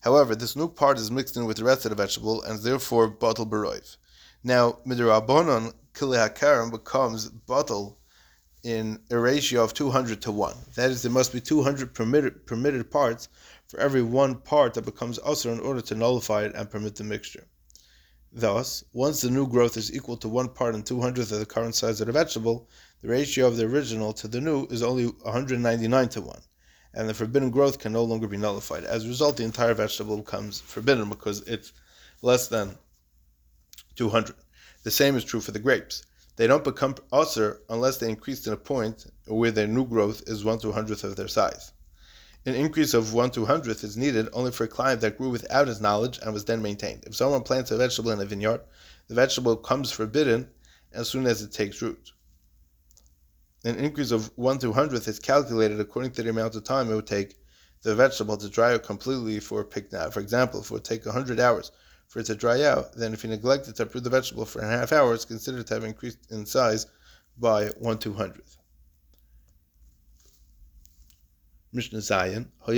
However, 0.00 0.36
this 0.36 0.54
new 0.54 0.68
part 0.68 0.96
is 0.98 1.10
mixed 1.10 1.36
in 1.36 1.44
with 1.44 1.56
the 1.56 1.64
rest 1.64 1.86
of 1.86 1.90
the 1.90 1.96
vegetable 1.96 2.40
and 2.44 2.60
therefore 2.60 3.10
batal 3.10 3.50
beroiv. 3.50 3.96
Now, 4.44 4.78
midrabanon 4.86 5.74
kili 5.92 6.16
hakaram 6.16 6.70
becomes 6.70 7.28
batal 7.48 7.96
in 8.62 9.00
a 9.10 9.18
ratio 9.18 9.64
of 9.64 9.74
200 9.74 10.22
to 10.22 10.30
1. 10.30 10.54
That 10.76 10.92
is, 10.92 11.02
there 11.02 11.10
must 11.10 11.32
be 11.32 11.40
200 11.40 11.94
permitted, 11.94 12.46
permitted 12.46 12.92
parts 12.92 13.28
for 13.66 13.80
every 13.80 14.02
one 14.02 14.36
part 14.36 14.74
that 14.74 14.84
becomes 14.84 15.18
usr 15.18 15.52
in 15.52 15.58
order 15.58 15.80
to 15.80 15.96
nullify 15.96 16.44
it 16.44 16.54
and 16.54 16.70
permit 16.70 16.94
the 16.94 17.02
mixture. 17.02 17.48
Thus, 18.38 18.84
once 18.92 19.22
the 19.22 19.30
new 19.30 19.46
growth 19.46 19.78
is 19.78 19.90
equal 19.96 20.18
to 20.18 20.28
one 20.28 20.50
part 20.50 20.74
in 20.74 20.82
200th 20.82 21.32
of 21.32 21.38
the 21.38 21.46
current 21.46 21.74
size 21.74 22.02
of 22.02 22.06
the 22.06 22.12
vegetable, 22.12 22.68
the 23.00 23.08
ratio 23.08 23.46
of 23.46 23.56
the 23.56 23.64
original 23.64 24.12
to 24.12 24.28
the 24.28 24.42
new 24.42 24.66
is 24.66 24.82
only 24.82 25.06
199 25.06 26.08
to 26.10 26.20
1, 26.20 26.38
and 26.92 27.08
the 27.08 27.14
forbidden 27.14 27.50
growth 27.50 27.78
can 27.78 27.94
no 27.94 28.04
longer 28.04 28.28
be 28.28 28.36
nullified. 28.36 28.84
As 28.84 29.06
a 29.06 29.08
result, 29.08 29.38
the 29.38 29.44
entire 29.44 29.72
vegetable 29.72 30.18
becomes 30.18 30.60
forbidden 30.60 31.08
because 31.08 31.40
it's 31.48 31.72
less 32.20 32.48
than 32.48 32.76
200. 33.94 34.36
The 34.82 34.90
same 34.90 35.16
is 35.16 35.24
true 35.24 35.40
for 35.40 35.52
the 35.52 35.58
grapes. 35.58 36.04
They 36.36 36.46
don't 36.46 36.62
become 36.62 36.96
usr 37.14 37.60
unless 37.70 37.96
they 37.96 38.10
increase 38.10 38.42
to 38.42 38.52
a 38.52 38.58
point 38.58 39.06
where 39.26 39.50
their 39.50 39.66
new 39.66 39.86
growth 39.86 40.24
is 40.26 40.44
1 40.44 40.58
200th 40.58 41.04
of 41.04 41.16
their 41.16 41.28
size. 41.28 41.72
An 42.46 42.54
increase 42.54 42.94
of 42.94 43.12
1 43.12 43.30
200th 43.30 43.82
is 43.82 43.96
needed 43.96 44.28
only 44.32 44.52
for 44.52 44.62
a 44.62 44.68
klayim 44.68 45.00
that 45.00 45.18
grew 45.18 45.30
without 45.30 45.66
his 45.66 45.80
knowledge 45.80 46.20
and 46.22 46.32
was 46.32 46.44
then 46.44 46.62
maintained. 46.62 47.02
If 47.04 47.16
someone 47.16 47.42
plants 47.42 47.72
a 47.72 47.76
vegetable 47.76 48.12
in 48.12 48.20
a 48.20 48.24
vineyard, 48.24 48.60
the 49.08 49.16
vegetable 49.16 49.56
comes 49.56 49.90
forbidden 49.90 50.48
as 50.92 51.08
soon 51.08 51.26
as 51.26 51.42
it 51.42 51.50
takes 51.50 51.82
root. 51.82 52.12
An 53.64 53.74
increase 53.74 54.12
of 54.12 54.30
1 54.38 54.60
200th 54.60 55.08
is 55.08 55.18
calculated 55.18 55.80
according 55.80 56.12
to 56.12 56.22
the 56.22 56.30
amount 56.30 56.54
of 56.54 56.62
time 56.62 56.88
it 56.88 56.94
would 56.94 57.08
take 57.08 57.34
the 57.82 57.96
vegetable 57.96 58.36
to 58.36 58.48
dry 58.48 58.74
out 58.74 58.84
completely 58.84 59.40
for 59.40 59.64
picked 59.64 59.92
out. 59.92 60.06
Uh, 60.06 60.10
for 60.10 60.20
example, 60.20 60.60
if 60.60 60.66
it 60.66 60.72
would 60.72 60.84
take 60.84 61.04
100 61.04 61.40
hours 61.40 61.72
for 62.06 62.20
it 62.20 62.26
to 62.26 62.36
dry 62.36 62.62
out, 62.62 62.92
then 62.92 63.12
if 63.12 63.24
you 63.24 63.30
neglected 63.30 63.74
to 63.74 63.82
uproot 63.82 64.04
the 64.04 64.10
vegetable 64.10 64.44
for 64.44 64.60
a 64.60 64.68
half 64.68 64.92
hour, 64.92 65.12
it's 65.12 65.24
considered 65.24 65.66
to 65.66 65.74
have 65.74 65.82
increased 65.82 66.30
in 66.30 66.46
size 66.46 66.86
by 67.38 67.66
1 67.80 67.98
200th. 67.98 68.55
Mishnah 71.72 71.98
Zayin, 71.98 72.46
In 72.68 72.76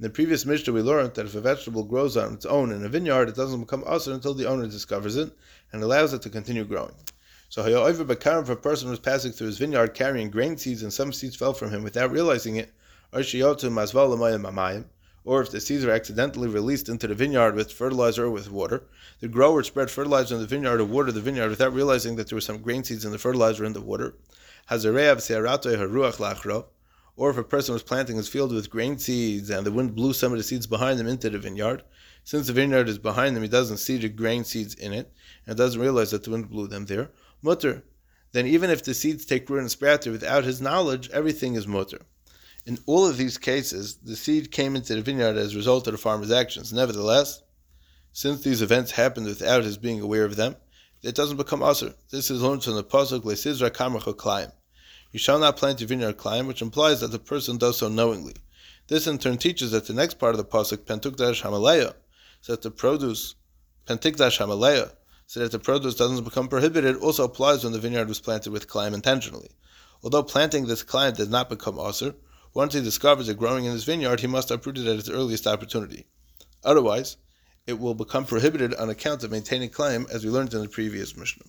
the 0.00 0.10
previous 0.10 0.44
Mishnah, 0.44 0.72
we 0.72 0.82
learned 0.82 1.14
that 1.14 1.26
if 1.26 1.34
a 1.34 1.40
vegetable 1.40 1.84
grows 1.84 2.16
on 2.16 2.34
its 2.34 2.44
own 2.44 2.72
in 2.72 2.84
a 2.84 2.88
vineyard, 2.88 3.28
it 3.28 3.36
doesn't 3.36 3.60
become 3.60 3.84
usher 3.86 4.12
until 4.12 4.34
the 4.34 4.46
owner 4.46 4.66
discovers 4.66 5.16
it 5.16 5.32
and 5.72 5.80
allows 5.82 6.12
it 6.12 6.22
to 6.22 6.30
continue 6.30 6.64
growing. 6.64 6.94
So 7.48 7.64
if 7.66 8.00
a 8.00 8.56
person 8.56 8.90
was 8.90 8.98
passing 8.98 9.30
through 9.30 9.48
his 9.48 9.58
vineyard 9.58 9.94
carrying 9.94 10.30
grain 10.30 10.56
seeds 10.56 10.82
and 10.82 10.92
some 10.92 11.12
seeds 11.12 11.36
fell 11.36 11.52
from 11.52 11.70
him 11.70 11.84
without 11.84 12.10
realizing 12.10 12.56
it, 12.56 12.72
or 13.12 13.20
if 15.42 15.50
the 15.50 15.60
seeds 15.60 15.84
are 15.84 15.92
accidentally 15.92 16.48
released 16.48 16.88
into 16.88 17.06
the 17.06 17.14
vineyard 17.14 17.54
with 17.54 17.70
fertilizer 17.70 18.24
or 18.24 18.30
with 18.30 18.50
water, 18.50 18.82
the 19.20 19.28
grower 19.28 19.62
spread 19.62 19.90
fertilizer 19.90 20.34
in 20.34 20.40
the 20.40 20.46
vineyard 20.46 20.80
or 20.80 20.86
watered 20.86 21.14
the 21.14 21.20
vineyard 21.20 21.50
without 21.50 21.72
realizing 21.72 22.16
that 22.16 22.28
there 22.28 22.36
were 22.36 22.40
some 22.40 22.62
grain 22.62 22.82
seeds 22.82 23.04
in 23.04 23.12
the 23.12 23.18
fertilizer 23.18 23.64
in 23.64 23.74
the 23.74 23.80
water. 23.80 24.14
Or 24.68 24.78
if 27.30 27.36
a 27.36 27.44
person 27.44 27.74
was 27.74 27.82
planting 27.82 28.16
his 28.16 28.28
field 28.28 28.52
with 28.52 28.70
grain 28.70 28.98
seeds 28.98 29.50
and 29.50 29.66
the 29.66 29.72
wind 29.72 29.94
blew 29.94 30.12
some 30.12 30.32
of 30.32 30.38
the 30.38 30.44
seeds 30.44 30.66
behind 30.66 30.98
him 30.98 31.06
into 31.06 31.28
the 31.30 31.38
vineyard, 31.38 31.82
since 32.24 32.46
the 32.46 32.52
vineyard 32.52 32.88
is 32.88 32.98
behind 32.98 33.36
him, 33.36 33.42
he 33.42 33.48
doesn't 33.48 33.78
see 33.78 33.96
the 33.96 34.08
grain 34.08 34.44
seeds 34.44 34.74
in 34.74 34.92
it 34.92 35.12
and 35.46 35.56
doesn't 35.56 35.80
realize 35.80 36.10
that 36.12 36.24
the 36.24 36.30
wind 36.30 36.48
blew 36.48 36.68
them 36.68 36.86
there. 36.86 37.10
Mutter. 37.42 37.82
Then 38.32 38.46
even 38.46 38.70
if 38.70 38.82
the 38.82 38.94
seeds 38.94 39.26
take 39.26 39.50
root 39.50 39.58
and 39.58 39.70
sprout 39.70 40.06
without 40.06 40.44
his 40.44 40.60
knowledge, 40.60 41.10
everything 41.10 41.54
is 41.54 41.66
mutter. 41.66 42.00
In 42.64 42.78
all 42.86 43.06
of 43.06 43.16
these 43.16 43.38
cases, 43.38 43.96
the 43.96 44.16
seed 44.16 44.52
came 44.52 44.76
into 44.76 44.94
the 44.94 45.02
vineyard 45.02 45.36
as 45.36 45.52
a 45.52 45.56
result 45.56 45.86
of 45.88 45.92
the 45.92 45.98
farmer's 45.98 46.30
actions. 46.30 46.72
Nevertheless, 46.72 47.42
since 48.12 48.42
these 48.42 48.62
events 48.62 48.92
happened 48.92 49.26
without 49.26 49.64
his 49.64 49.76
being 49.76 50.00
aware 50.00 50.24
of 50.24 50.36
them, 50.36 50.56
it 51.02 51.14
doesn't 51.14 51.36
become 51.36 51.62
usher. 51.62 51.94
This 52.10 52.30
is 52.30 52.42
learned 52.42 52.62
from 52.62 52.74
the 52.74 52.84
pasuk 52.84 53.22
le'sizra 53.22 53.70
kamercha 53.70 54.14
klayim. 54.14 54.52
You 55.10 55.18
shall 55.18 55.38
not 55.38 55.56
plant 55.56 55.80
your 55.80 55.88
vineyard 55.88 56.16
klayim, 56.16 56.46
which 56.46 56.62
implies 56.62 57.00
that 57.00 57.08
the 57.08 57.18
person 57.18 57.58
does 57.58 57.78
so 57.78 57.88
knowingly. 57.88 58.34
This 58.88 59.06
in 59.06 59.18
turn 59.18 59.38
teaches 59.38 59.72
that 59.72 59.86
the 59.86 59.94
next 59.94 60.18
part 60.18 60.34
of 60.34 60.38
the 60.38 60.44
pasuk 60.44 60.78
pentukdash 60.78 61.42
hamaleya, 61.42 61.94
so 62.40 62.52
that 62.52 62.62
the 62.62 62.70
produce 62.70 63.34
pentikdash 63.86 64.38
hamaleya, 64.38 64.92
so 65.26 65.40
that 65.40 65.50
the 65.50 65.58
produce 65.58 65.94
doesn't 65.94 66.24
become 66.24 66.48
prohibited, 66.48 66.96
also 66.96 67.24
applies 67.24 67.64
when 67.64 67.72
the 67.72 67.78
vineyard 67.78 68.08
was 68.08 68.20
planted 68.20 68.52
with 68.52 68.68
klayim 68.68 68.94
intentionally. 68.94 69.50
Although 70.02 70.22
planting 70.22 70.66
this 70.66 70.84
klayim 70.84 71.16
does 71.16 71.28
not 71.28 71.48
become 71.48 71.78
usher, 71.78 72.14
once 72.54 72.74
he 72.74 72.82
discovers 72.82 73.28
it 73.28 73.38
growing 73.38 73.64
in 73.64 73.72
his 73.72 73.84
vineyard, 73.84 74.20
he 74.20 74.26
must 74.26 74.50
uproot 74.50 74.78
it 74.78 74.86
at 74.86 74.98
its 74.98 75.08
earliest 75.08 75.46
opportunity. 75.46 76.06
Otherwise, 76.64 77.16
it 77.66 77.78
will 77.78 77.94
become 77.94 78.24
prohibited 78.24 78.74
on 78.74 78.90
account 78.90 79.22
of 79.22 79.30
maintaining 79.30 79.70
klayim, 79.70 80.10
as 80.10 80.24
we 80.24 80.30
learned 80.30 80.52
in 80.54 80.62
the 80.62 80.68
previous 80.68 81.16
Mishnah. 81.16 81.46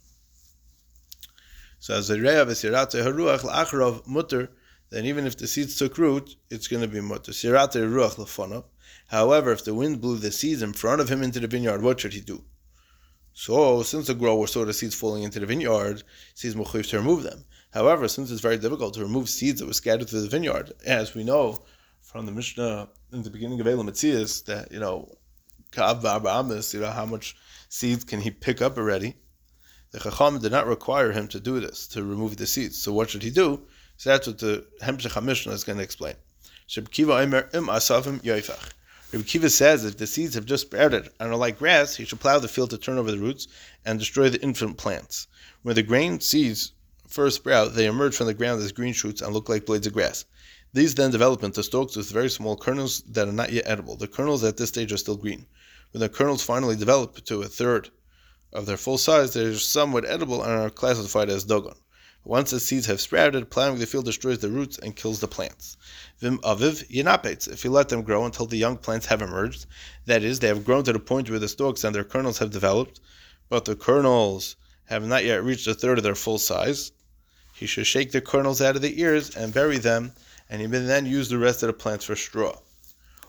So 1.79 1.95
as 1.95 2.07
the 2.07 2.15
reav 2.15 2.47
isirate 2.47 3.03
haruach 3.03 4.07
mutter, 4.07 4.49
then 4.89 5.05
even 5.05 5.25
if 5.25 5.37
the 5.37 5.47
seeds 5.47 5.75
took 5.75 5.97
root, 5.97 6.35
it's 6.49 6.67
going 6.67 6.81
to 6.81 6.87
be 6.87 7.01
mutter. 7.01 7.31
Sirate 7.31 7.73
haruach 7.73 8.15
lafonov. 8.15 8.65
However, 9.07 9.51
if 9.51 9.65
the 9.65 9.73
wind 9.73 10.01
blew 10.01 10.17
the 10.17 10.31
seeds 10.31 10.61
in 10.61 10.73
front 10.73 11.01
of 11.01 11.09
him 11.09 11.23
into 11.23 11.39
the 11.39 11.47
vineyard, 11.47 11.81
what 11.81 11.99
should 11.99 12.13
he 12.13 12.21
do? 12.21 12.43
So, 13.33 13.81
since 13.81 14.07
the 14.07 14.13
grower 14.13 14.45
saw 14.45 14.63
the 14.63 14.73
seeds 14.73 14.93
falling 14.93 15.23
into 15.23 15.39
the 15.39 15.47
vineyard, 15.47 16.03
he's 16.39 16.53
mechuyev 16.53 16.87
to 16.89 16.97
remove 16.97 17.23
them. 17.23 17.45
However, 17.71 18.07
since 18.07 18.29
it's 18.29 18.41
very 18.41 18.57
difficult 18.57 18.93
to 18.93 19.01
remove 19.01 19.27
seeds 19.27 19.59
that 19.59 19.65
were 19.65 19.73
scattered 19.73 20.07
through 20.07 20.21
the 20.21 20.29
vineyard, 20.29 20.71
as 20.85 21.15
we 21.15 21.23
know 21.23 21.63
from 22.01 22.27
the 22.27 22.31
Mishnah 22.31 22.87
in 23.11 23.23
the 23.23 23.31
beginning 23.31 23.59
of 23.59 23.65
Elam 23.65 23.87
that, 23.87 24.67
you 24.71 24.79
know, 24.79 25.09
You 25.75 26.79
know, 26.79 26.91
how 26.91 27.05
much 27.05 27.35
seeds 27.69 28.03
can 28.03 28.21
he 28.21 28.31
pick 28.31 28.61
up 28.61 28.77
already? 28.77 29.15
The 29.91 29.99
Chacham 29.99 30.39
did 30.39 30.51
not 30.51 30.67
require 30.67 31.11
him 31.11 31.27
to 31.29 31.39
do 31.39 31.59
this, 31.59 31.87
to 31.89 32.03
remove 32.03 32.37
the 32.37 32.47
seeds. 32.47 32.77
So 32.77 32.91
what 32.91 33.09
should 33.09 33.23
he 33.23 33.29
do? 33.29 33.61
So 33.97 34.09
that's 34.09 34.27
what 34.27 34.39
the 34.39 34.65
Hemshech 34.81 35.11
HaMishnah 35.11 35.51
is 35.51 35.63
going 35.63 35.77
to 35.77 35.83
explain. 35.83 36.15
Reb 39.13 39.27
Kiva 39.27 39.49
says 39.49 39.83
that 39.83 39.99
the 39.99 40.07
seeds 40.07 40.33
have 40.33 40.45
just 40.45 40.65
sprouted 40.65 41.09
and 41.19 41.31
are 41.31 41.35
like 41.35 41.59
grass, 41.59 41.95
he 41.95 42.05
should 42.05 42.19
plow 42.19 42.39
the 42.39 42.47
field 42.47 42.71
to 42.71 42.79
turn 42.79 42.97
over 42.97 43.11
the 43.11 43.19
roots 43.19 43.47
and 43.85 43.99
destroy 43.99 44.29
the 44.29 44.41
infant 44.41 44.77
plants. 44.77 45.27
When 45.61 45.75
the 45.75 45.83
grain 45.83 46.19
seeds 46.19 46.71
first 47.07 47.35
sprout, 47.35 47.75
they 47.75 47.85
emerge 47.85 48.15
from 48.15 48.25
the 48.25 48.33
ground 48.33 48.63
as 48.63 48.71
green 48.71 48.93
shoots 48.93 49.21
and 49.21 49.31
look 49.31 49.49
like 49.49 49.67
blades 49.67 49.85
of 49.85 49.93
grass. 49.93 50.25
These 50.73 50.95
then 50.95 51.11
develop 51.11 51.43
into 51.43 51.61
stalks 51.61 51.95
with 51.95 52.09
very 52.09 52.31
small 52.31 52.57
kernels 52.57 53.03
that 53.11 53.27
are 53.27 53.31
not 53.31 53.51
yet 53.51 53.67
edible. 53.67 53.95
The 53.95 54.07
kernels 54.07 54.43
at 54.43 54.57
this 54.57 54.69
stage 54.69 54.91
are 54.91 54.97
still 54.97 55.17
green. 55.17 55.45
When 55.93 55.99
the 56.01 56.09
kernels 56.09 56.41
finally 56.41 56.75
develop 56.75 57.23
to 57.23 57.43
a 57.43 57.47
third 57.47 57.91
of 58.51 58.65
their 58.65 58.77
full 58.77 58.97
size, 58.97 59.33
they 59.33 59.45
are 59.45 59.57
somewhat 59.59 60.05
edible 60.05 60.41
and 60.41 60.51
are 60.51 60.71
classified 60.71 61.29
as 61.29 61.43
dogon. 61.43 61.75
Once 62.23 62.49
the 62.49 62.59
seeds 62.59 62.87
have 62.87 62.99
sprouted, 62.99 63.51
plowing 63.51 63.77
the 63.77 63.85
field 63.85 64.05
destroys 64.05 64.39
the 64.39 64.49
roots 64.49 64.79
and 64.79 64.95
kills 64.95 65.19
the 65.19 65.27
plants. 65.27 65.77
Vim 66.17 66.39
uh, 66.43 66.55
aviv 66.55 66.89
yinapetz. 66.89 67.47
If 67.47 67.63
you 67.63 67.69
let 67.69 67.89
them 67.89 68.01
grow 68.01 68.25
until 68.25 68.47
the 68.47 68.57
young 68.57 68.77
plants 68.77 69.05
have 69.05 69.21
emerged, 69.21 69.67
that 70.07 70.23
is, 70.23 70.39
they 70.39 70.47
have 70.47 70.65
grown 70.65 70.83
to 70.85 70.93
the 70.93 70.99
point 70.99 71.29
where 71.29 71.37
the 71.37 71.47
stalks 71.47 71.83
and 71.83 71.93
their 71.93 72.03
kernels 72.03 72.39
have 72.39 72.49
developed, 72.49 72.99
but 73.47 73.65
the 73.65 73.75
kernels 73.75 74.55
have 74.85 75.05
not 75.05 75.23
yet 75.23 75.43
reached 75.43 75.67
a 75.67 75.75
third 75.75 75.99
of 75.99 76.03
their 76.03 76.15
full 76.15 76.39
size, 76.39 76.91
he 77.53 77.67
should 77.67 77.85
shake 77.85 78.11
the 78.11 78.19
kernels 78.19 78.61
out 78.61 78.75
of 78.75 78.81
the 78.81 78.99
ears 78.99 79.35
and 79.35 79.53
bury 79.53 79.77
them, 79.77 80.13
and 80.49 80.59
he 80.59 80.65
may 80.65 80.79
then 80.79 81.05
use 81.05 81.29
the 81.29 81.37
rest 81.37 81.61
of 81.61 81.67
the 81.67 81.73
plants 81.73 82.05
for 82.05 82.15
straw. 82.15 82.57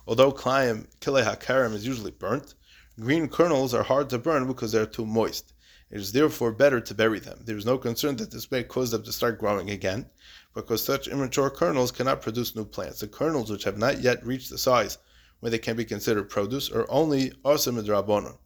Although 0.07 0.33
klayim 0.33 0.87
kilei 1.01 1.25
hakarim 1.25 1.73
is 1.73 1.87
usually 1.87 2.11
burnt, 2.11 2.55
green 3.01 3.29
kernels 3.29 3.73
are 3.73 3.83
hard 3.83 4.11
to 4.11 4.19
burn 4.19 4.47
because 4.47 4.73
they 4.73 4.79
are 4.79 4.87
too 4.87 5.07
moist. 5.07 5.55
It 5.91 6.01
is 6.01 6.13
therefore 6.13 6.53
better 6.53 6.81
to 6.81 6.95
bury 6.95 7.21
them. 7.21 7.41
There 7.45 7.57
is 7.57 7.65
no 7.65 7.79
concern 7.79 8.17
that 8.17 8.31
this 8.31 8.51
may 8.51 8.65
cause 8.65 8.91
them 8.91 9.03
to 9.05 9.13
start 9.13 9.39
growing 9.39 9.71
again, 9.71 10.07
because 10.55 10.85
such 10.85 11.09
immature 11.09 11.51
kernels 11.51 11.91
cannot 11.91 12.23
produce 12.23 12.55
new 12.55 12.65
plants. 12.65 13.01
The 13.01 13.09
kernels 13.09 13.51
which 13.51 13.65
have 13.65 13.79
not 13.79 14.01
yet 14.01 14.25
reached 14.27 14.51
the 14.51 14.59
size 14.59 14.99
where 15.41 15.51
they 15.51 15.59
can 15.59 15.77
be 15.77 15.85
considered 15.85 16.31
produce 16.31 16.71
are 16.71 16.87
only 16.91 17.31
asim 17.45 17.79
and 17.79 17.89
rabbonon. 17.89 18.39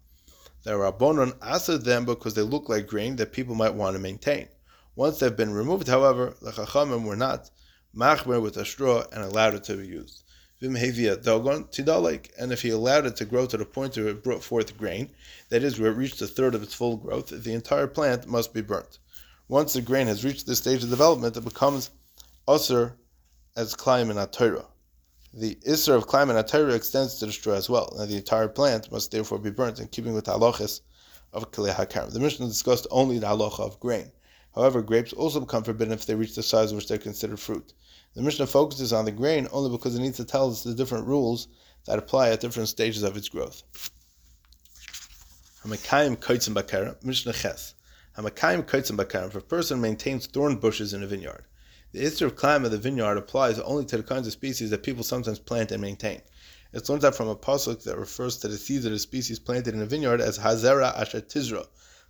The 0.65 0.73
rabbonon 0.73 1.37
asa 1.41 1.79
them 1.79 2.05
because 2.05 2.35
they 2.35 2.43
look 2.43 2.69
like 2.69 2.87
grain 2.87 3.17
that 3.17 3.33
people 3.33 3.55
might 3.55 3.75
want 3.75 3.95
to 3.95 4.01
maintain. 4.01 4.49
Once 4.97 5.19
they've 5.19 5.37
been 5.37 5.53
removed, 5.53 5.87
however, 5.87 6.35
the 6.43 6.51
Chachamim 6.51 7.05
were 7.05 7.17
not 7.17 7.51
machmer 7.95 8.43
with 8.43 8.57
a 8.57 8.65
straw 8.65 9.05
and 9.13 9.23
allowed 9.23 9.55
it 9.55 9.65
to 9.65 9.77
be 9.77 9.87
used. 9.87 10.25
Vimhevia 10.61 11.23
dogon 11.23 11.65
tidalik, 11.65 12.31
and 12.37 12.51
if 12.53 12.63
he 12.63 12.71
allowed 12.71 13.07
it 13.07 13.15
to 13.17 13.25
grow 13.25 13.47
to 13.47 13.57
the 13.57 13.65
point 13.65 13.97
where 13.97 14.09
it 14.09 14.25
brought 14.25 14.43
forth 14.43 14.77
grain, 14.77 15.11
that 15.51 15.63
is, 15.63 15.79
where 15.79 15.93
it 15.93 15.97
reached 15.97 16.21
a 16.21 16.27
third 16.27 16.55
of 16.55 16.63
its 16.63 16.75
full 16.75 16.97
growth, 16.97 17.29
the 17.29 17.53
entire 17.53 17.87
plant 17.87 18.27
must 18.27 18.53
be 18.53 18.61
burnt. 18.61 18.99
Once 19.47 19.73
the 19.73 19.81
grain 19.81 20.09
has 20.09 20.25
reached 20.25 20.47
this 20.47 20.59
stage 20.59 20.83
of 20.83 20.91
development, 20.91 21.37
it 21.37 21.45
becomes 21.45 21.91
usr 22.49 22.95
as 23.57 23.75
klayim 23.75 24.11
in 24.11 24.29
Torah. 24.31 24.67
The 25.33 25.55
isser 25.67 25.95
of 25.95 26.09
klayim 26.09 26.37
in 26.37 26.45
Torah 26.45 26.75
extends 26.75 27.15
to 27.21 27.27
the 27.27 27.33
straw 27.33 27.55
as 27.55 27.71
well, 27.71 27.95
and 27.97 28.11
the 28.11 28.17
entire 28.17 28.49
plant 28.49 28.91
must 28.91 29.13
therefore 29.13 29.39
be 29.39 29.51
burnt 29.51 29.79
in 29.79 29.87
keeping 29.87 30.15
with 30.15 30.25
the 30.25 30.33
halachas 30.33 30.81
of 31.33 31.53
Kilei 31.53 31.73
HaKarim. 31.73 32.13
The 32.13 32.21
Mishnah 32.21 32.47
discussed 32.49 32.87
only 32.91 33.19
the 33.19 33.27
halacha 33.27 33.61
of 33.61 33.79
grain. 33.79 34.11
However, 34.55 34.83
grapes 34.83 35.13
also 35.13 35.41
become 35.41 35.63
forbidden 35.63 35.93
if 35.93 36.07
they 36.07 36.15
reach 36.15 36.35
the 36.35 36.43
size 36.43 36.71
in 36.71 36.77
which 36.77 36.89
they're 36.89 36.99
considered 36.99 37.39
fruit. 37.39 37.75
The 38.15 38.23
Mishnah 38.23 38.47
focuses 38.47 38.93
on 38.93 39.05
the 39.05 39.13
grain 39.13 39.49
only 39.53 39.71
because 39.71 39.95
it 39.95 40.01
needs 40.01 40.17
to 40.17 40.25
tell 40.25 40.51
us 40.51 40.63
the 40.63 40.75
different 40.75 41.07
rules 41.07 41.49
that 41.87 41.99
apply 41.99 42.31
at 42.31 42.41
different 42.41 42.69
stages 42.69 43.03
of 43.03 43.17
its 43.17 43.29
growth. 43.29 43.63
Hamakayim 45.65 46.17
koitzim 46.17 46.55
bakara, 46.55 47.03
Mishnah 47.05 47.33
ches. 47.33 47.75
Hamakayim 48.17 48.65
koitzim 48.65 48.97
bakara, 48.97 49.29
if 49.29 49.35
a 49.35 49.41
person 49.41 49.81
maintains 49.81 50.27
thorn 50.27 50.57
bushes 50.57 50.95
in 50.95 51.03
a 51.03 51.07
vineyard. 51.07 51.45
The 51.93 52.05
issue 52.05 52.27
of 52.27 52.37
klayim 52.37 52.65
of 52.65 52.71
the 52.71 52.79
vineyard 52.79 53.17
applies 53.17 53.59
only 53.61 53.85
to 53.87 53.97
the 53.97 54.03
kinds 54.03 54.27
of 54.27 54.33
species 54.33 54.71
that 54.71 54.83
people 54.83 55.05
sometimes 55.05 55.39
plant 55.39 55.73
and 55.73 55.81
maintain. 55.81 56.23
It's 56.73 56.89
learned 56.89 57.03
that 57.03 57.15
from 57.15 57.29
a 57.29 57.37
pasuk 57.37 57.85
that 57.85 57.97
refers 57.97 58.37
to 58.39 58.49
the 58.49 58.59
seeds 58.59 58.85
of 58.85 58.93
the 58.93 58.99
species 58.99 59.39
planted 59.39 59.75
in 59.75 59.81
a 59.81 59.87
vineyard 59.87 60.21
as 60.21 60.39
hazera 60.39 60.95
asher 60.99 61.21
tizra, 61.21 61.67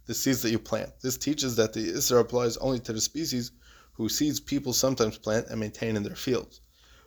the 0.07 0.15
seeds 0.15 0.43
that 0.43 0.51
you 0.51 0.59
plant. 0.59 0.91
This 1.01 1.17
teaches 1.17 1.57
that 1.57 1.75
the 1.75 1.93
Isra 1.93 2.21
applies 2.21 2.57
only 2.57 2.81
to 2.81 2.93
the 2.93 3.01
species 3.01 3.53
whose 3.99 4.17
seeds 4.17 4.39
people 4.39 4.73
sometimes 4.73 5.19
plant 5.19 5.49
and 5.49 5.59
maintain 5.59 5.97
in 5.97 6.05
their 6.05 6.15
fields. 6.15 6.61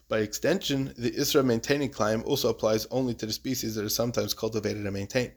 By 0.09 0.19
extension, 0.19 0.93
the 0.97 1.11
Isra 1.11 1.43
maintaining 1.43 1.89
klayim 1.89 2.23
also 2.25 2.49
applies 2.49 2.85
only 2.91 3.13
to 3.15 3.25
the 3.25 3.31
species 3.31 3.75
that 3.75 3.85
are 3.85 3.89
sometimes 3.89 4.33
cultivated 4.33 4.83
and 4.83 4.93
maintained. 4.93 5.31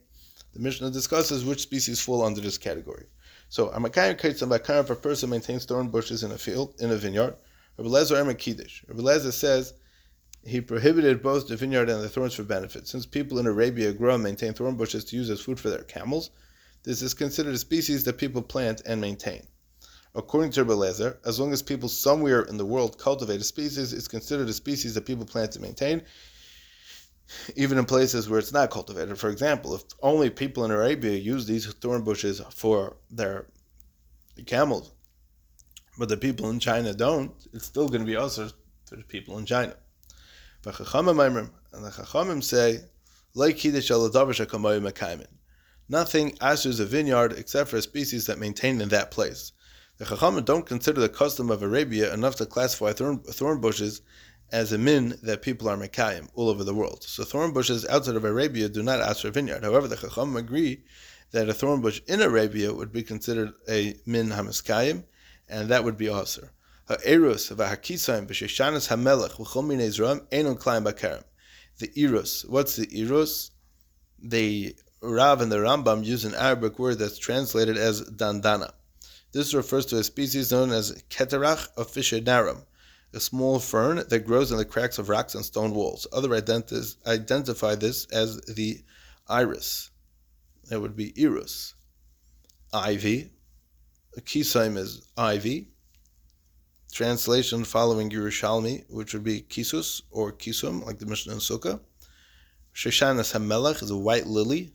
The 0.53 0.59
Mishnah 0.59 0.91
discusses 0.91 1.45
which 1.45 1.63
species 1.63 2.01
fall 2.01 2.25
under 2.25 2.41
this 2.41 2.59
category. 2.59 3.07
So, 3.49 3.69
Amakayim 3.69 4.19
Kaitzam 4.19 4.49
Bakar, 4.49 4.81
if 4.81 4.91
a 4.91 4.97
person 4.97 5.31
maintains 5.31 5.65
thorn 5.65 5.91
bushes 5.91 6.25
in 6.25 6.33
a 6.33 6.39
field, 6.39 6.75
in 6.81 6.91
a 6.91 6.97
vineyard, 6.97 7.37
Rabbi 7.77 7.89
Lezer 7.89 8.37
Kiddush. 8.37 8.83
Rabbi 8.89 9.03
Lezer 9.03 9.33
says 9.33 9.75
he 10.45 10.61
prohibited 10.61 11.23
both 11.23 11.47
the 11.47 11.57
vineyard 11.57 11.89
and 11.89 12.03
the 12.03 12.09
thorns 12.09 12.35
for 12.35 12.43
benefit. 12.43 12.89
Since 12.89 13.07
people 13.07 13.39
in 13.39 13.47
Arabia 13.47 13.93
grow 13.93 14.15
and 14.15 14.25
maintain 14.25 14.55
thorn 14.55 14.75
bushes 14.75 15.05
to 15.05 15.17
use 15.17 15.31
as 15.31 15.41
food 15.41 15.61
for 15.61 15.71
their 15.71 15.85
camels, 15.85 16.31
this 16.83 17.01
is 17.01 17.15
considered 17.15 17.55
a 17.55 17.59
species 17.59 18.03
that 18.05 18.19
people 18.19 18.43
plant 18.43 18.83
and 18.87 19.01
maintain. 19.01 19.47
According 20.17 20.53
to 20.53 20.65
Rebbe 20.65 21.17
as 21.25 21.41
long 21.41 21.53
as 21.53 21.61
people 21.61 21.89
somewhere 21.89 22.43
in 22.43 22.57
the 22.57 22.65
world 22.65 22.99
cultivate 22.99 23.41
a 23.41 23.45
species, 23.45 23.93
it's 23.93 24.07
considered 24.07 24.49
a 24.49 24.53
species 24.53 24.95
that 24.95 25.07
people 25.07 25.25
plant 25.25 25.57
and 25.57 25.63
maintain, 25.63 26.03
even 27.57 27.79
in 27.79 27.85
places 27.85 28.29
where 28.29 28.39
it's 28.39 28.53
not 28.53 28.71
cultivated. 28.71 29.19
For 29.19 29.31
example, 29.31 29.75
if 29.75 29.83
only 30.03 30.31
people 30.31 30.65
in 30.65 30.71
Arabia 30.71 31.17
use 31.17 31.47
these 31.47 31.67
thorn 31.75 32.03
bushes 32.03 32.41
for 32.51 32.97
their 33.11 33.47
camels, 34.47 34.93
but 35.99 36.09
the 36.09 36.17
people 36.17 36.49
in 36.51 36.61
China 36.61 36.95
don't, 36.95 37.33
it's 37.53 37.67
still 37.67 37.89
going 37.89 38.03
to 38.03 38.07
be 38.07 38.17
also 38.17 38.51
for 38.85 38.97
the 38.97 39.03
people 39.03 39.39
in 39.39 39.47
China. 39.47 39.75
And 40.65 40.75
the 40.75 41.91
Chachamim 41.91 42.43
say, 42.43 42.85
like 43.35 43.57
Kiddush 43.57 43.91
Nothing 45.89 46.31
ashers 46.37 46.81
a 46.81 46.85
vineyard 46.85 47.33
except 47.33 47.69
for 47.69 47.77
a 47.77 47.83
species 47.83 48.27
that 48.27 48.39
maintained 48.39 48.81
in 48.81 48.89
that 48.91 49.11
place. 49.11 49.53
The 49.97 50.07
Chachamim 50.07 50.45
don't 50.45 50.67
consider 50.67 51.01
the 51.01 51.09
custom 51.09 51.51
of 51.51 51.63
Arabia 51.63 52.13
enough 52.13 52.35
to 52.37 52.47
classify 52.47 52.93
thorn, 52.93 53.21
thorn 53.21 53.61
bushes 53.61 54.03
as 54.51 54.73
a 54.73 54.79
min 54.79 55.17
that 55.23 55.43
people 55.43 55.69
are 55.69 55.77
mekayim 55.77 56.29
all 56.35 56.49
over 56.49 56.65
the 56.65 56.75
world. 56.75 57.05
So 57.05 57.23
thorn 57.23 57.53
bushes 57.53 57.87
outside 57.87 58.17
of 58.17 58.25
Arabia 58.25 58.69
do 58.69 58.83
not 58.83 59.01
ask 59.01 59.23
for 59.23 59.29
a 59.29 59.31
vineyard. 59.31 59.63
However, 59.63 59.87
the 59.87 59.97
Chacham 59.97 60.37
agree 60.37 60.83
that 61.31 61.49
a 61.49 61.55
thorn 61.55 61.81
bush 61.81 62.01
in 62.09 62.21
Arabia 62.21 62.75
would 62.75 62.93
be 62.93 63.03
considered 63.05 63.53
a 63.69 63.95
min 64.05 64.31
hamiskayim, 64.31 65.05
and 65.49 65.69
that 65.69 65.85
would 65.85 65.97
be 65.97 66.09
aser. 66.09 66.51
Ha'erus. 66.89 67.49
The 71.79 71.91
eros. 71.97 72.45
what's 72.49 72.77
the 72.77 72.99
eros? 72.99 73.51
The 74.23 74.77
Rav 75.01 75.41
and 75.41 75.53
the 75.53 75.57
Rambam 75.59 76.05
use 76.05 76.25
an 76.25 76.35
Arabic 76.35 76.79
word 76.79 76.99
that's 76.99 77.19
translated 77.19 77.77
as 77.77 78.03
dandana. 78.03 78.73
This 79.35 79.53
refers 79.53 79.85
to 79.87 79.99
a 79.99 80.05
species 80.05 80.53
known 80.53 80.71
as 80.71 81.03
Ceterach 81.11 81.67
officinarum, 81.77 82.65
a 83.13 83.19
small 83.19 83.59
fern 83.59 84.05
that 84.09 84.25
grows 84.25 84.53
in 84.53 84.59
the 84.59 84.65
cracks 84.65 84.97
of 84.97 85.09
rocks 85.09 85.35
and 85.35 85.45
stone 85.45 85.75
walls. 85.75 86.07
Other 86.13 86.33
identities 86.37 86.99
identify 87.05 87.75
this 87.75 88.07
as 88.13 88.41
the 88.43 88.85
iris. 89.29 89.91
That 90.69 90.81
would 90.81 90.95
be 90.95 91.13
iris. 91.21 91.75
Ivy. 92.73 93.33
Kisaim 94.21 94.77
is 94.77 95.03
ivy. 95.17 95.67
Translation 96.93 97.65
following 97.65 98.11
Yerushalmi, 98.11 98.85
which 98.89 99.15
would 99.15 99.25
be 99.25 99.43
kisus 99.43 100.03
or 100.13 100.31
kisum, 100.31 100.87
like 100.87 101.01
the 101.01 101.07
Mishnah 101.07 101.33
in 101.33 101.39
Sukkah. 101.41 101.81
Shoshanas 102.73 103.33
Hamelech 103.33 103.83
is 103.83 103.91
a 103.91 103.97
white 103.97 104.29
lily. 104.29 104.75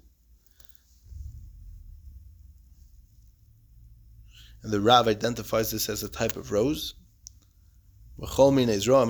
And 4.64 4.72
the 4.72 4.82
Rav 4.82 5.08
identifies 5.08 5.72
this 5.72 5.90
as 5.90 6.04
a 6.04 6.10
type 6.10 6.36
of 6.36 6.52
rose. 6.52 6.96
And 8.18 8.28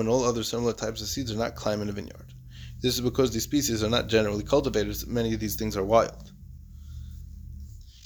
all 0.09 0.23
other 0.23 0.43
similar 0.43 0.73
types 0.73 1.01
of 1.01 1.07
seeds 1.07 1.31
are 1.31 1.37
not 1.37 1.55
klayim 1.55 1.81
in 1.81 1.89
a 1.89 1.91
vineyard. 1.91 2.33
This 2.81 2.95
is 2.95 3.01
because 3.01 3.31
these 3.31 3.43
species 3.43 3.83
are 3.83 3.89
not 3.89 4.07
generally 4.07 4.43
cultivated, 4.43 5.07
many 5.07 5.33
of 5.33 5.39
these 5.39 5.55
things 5.55 5.75
are 5.75 5.83
wild. 5.83 6.31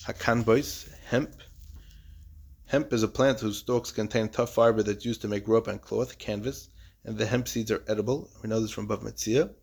Hakanbois, 0.05 0.89
hemp. 1.07 1.35
Hemp 2.65 2.91
is 2.91 3.03
a 3.03 3.07
plant 3.07 3.39
whose 3.39 3.59
stalks 3.59 3.91
contain 3.91 4.29
tough 4.29 4.53
fiber 4.53 4.81
that's 4.81 5.05
used 5.05 5.21
to 5.21 5.27
make 5.27 5.47
rope 5.47 5.67
and 5.67 5.81
cloth, 5.81 6.17
canvas, 6.17 6.69
and 7.05 7.17
the 7.17 7.25
hemp 7.25 7.47
seeds 7.47 7.69
are 7.69 7.83
edible. 7.87 8.29
We 8.41 8.49
know 8.49 8.61
this 8.61 8.71
from 8.71 8.87
Bava 8.87 9.03
Metzia. 9.03 9.53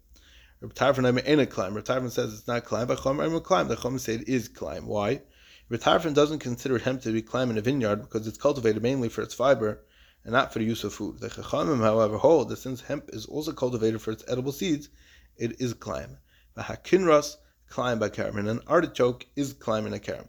Reb 0.61 0.75
Tarfon 0.75 1.07
ain't 1.27 1.41
a 1.41 1.47
klayim. 1.47 1.75
Reb 1.75 1.85
Tarfon 1.85 2.11
says 2.11 2.35
it's 2.35 2.47
not 2.47 2.65
klayim, 2.65 2.87
but 2.87 2.99
Chom 2.99 3.41
klayim. 3.41 3.69
The 3.69 3.77
Chom 3.77 3.99
say 3.99 4.17
it 4.17 4.29
is 4.29 4.49
klayim. 4.49 4.85
Why? 4.85 5.23
Reb 5.71 6.15
doesn't 6.15 6.41
consider 6.41 6.79
hemp 6.79 7.03
to 7.03 7.13
be 7.13 7.23
klayim 7.23 7.51
in 7.51 7.59
a 7.59 7.61
vineyard 7.61 8.03
because 8.03 8.27
it's 8.27 8.37
cultivated 8.37 8.83
mainly 8.83 9.09
for 9.09 9.23
its 9.23 9.35
fiber 9.35 9.81
and 10.25 10.33
not 10.33 10.53
for 10.53 10.59
the 10.59 10.65
use 10.65 10.83
of 10.83 10.93
food. 10.93 11.21
The 11.21 11.29
Chachamim, 11.29 11.81
however, 11.81 12.19
hold 12.19 12.49
that 12.49 12.59
since 12.59 12.81
hemp 12.81 13.09
is 13.13 13.27
also 13.27 13.53
cultivated 13.53 14.03
for 14.03 14.11
its 14.11 14.25
edible 14.27 14.51
seeds, 14.51 14.89
it 15.37 15.61
is 15.61 15.75
klayim. 15.75 16.17
Hakinras, 16.59 17.37
klayim 17.71 18.01
by 18.01 18.09
karam, 18.09 18.37
and 18.37 18.49
an 18.49 18.61
artichoke 18.67 19.27
is 19.37 19.55
klayim 19.55 19.87
in 19.87 19.95
a 19.95 20.01
karam. 20.01 20.29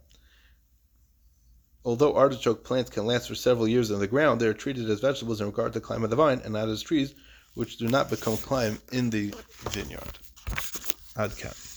Although 1.83 2.15
artichoke 2.15 2.63
plants 2.63 2.91
can 2.91 3.07
last 3.07 3.27
for 3.27 3.35
several 3.35 3.67
years 3.67 3.89
in 3.89 3.99
the 3.99 4.07
ground, 4.07 4.39
they 4.39 4.47
are 4.47 4.53
treated 4.53 4.89
as 4.89 4.99
vegetables 4.99 5.41
in 5.41 5.47
regard 5.47 5.73
to 5.73 5.81
klayim 5.81 6.03
of 6.03 6.11
the 6.11 6.15
vine 6.15 6.41
and 6.43 6.53
not 6.53 6.69
as 6.69 6.83
trees, 6.83 7.15
which 7.55 7.77
do 7.77 7.87
not 7.87 8.11
become 8.11 8.37
klayim 8.37 8.79
in 8.93 9.09
the 9.09 9.33
vineyard. 9.71 10.19
Adkan. 11.15 11.70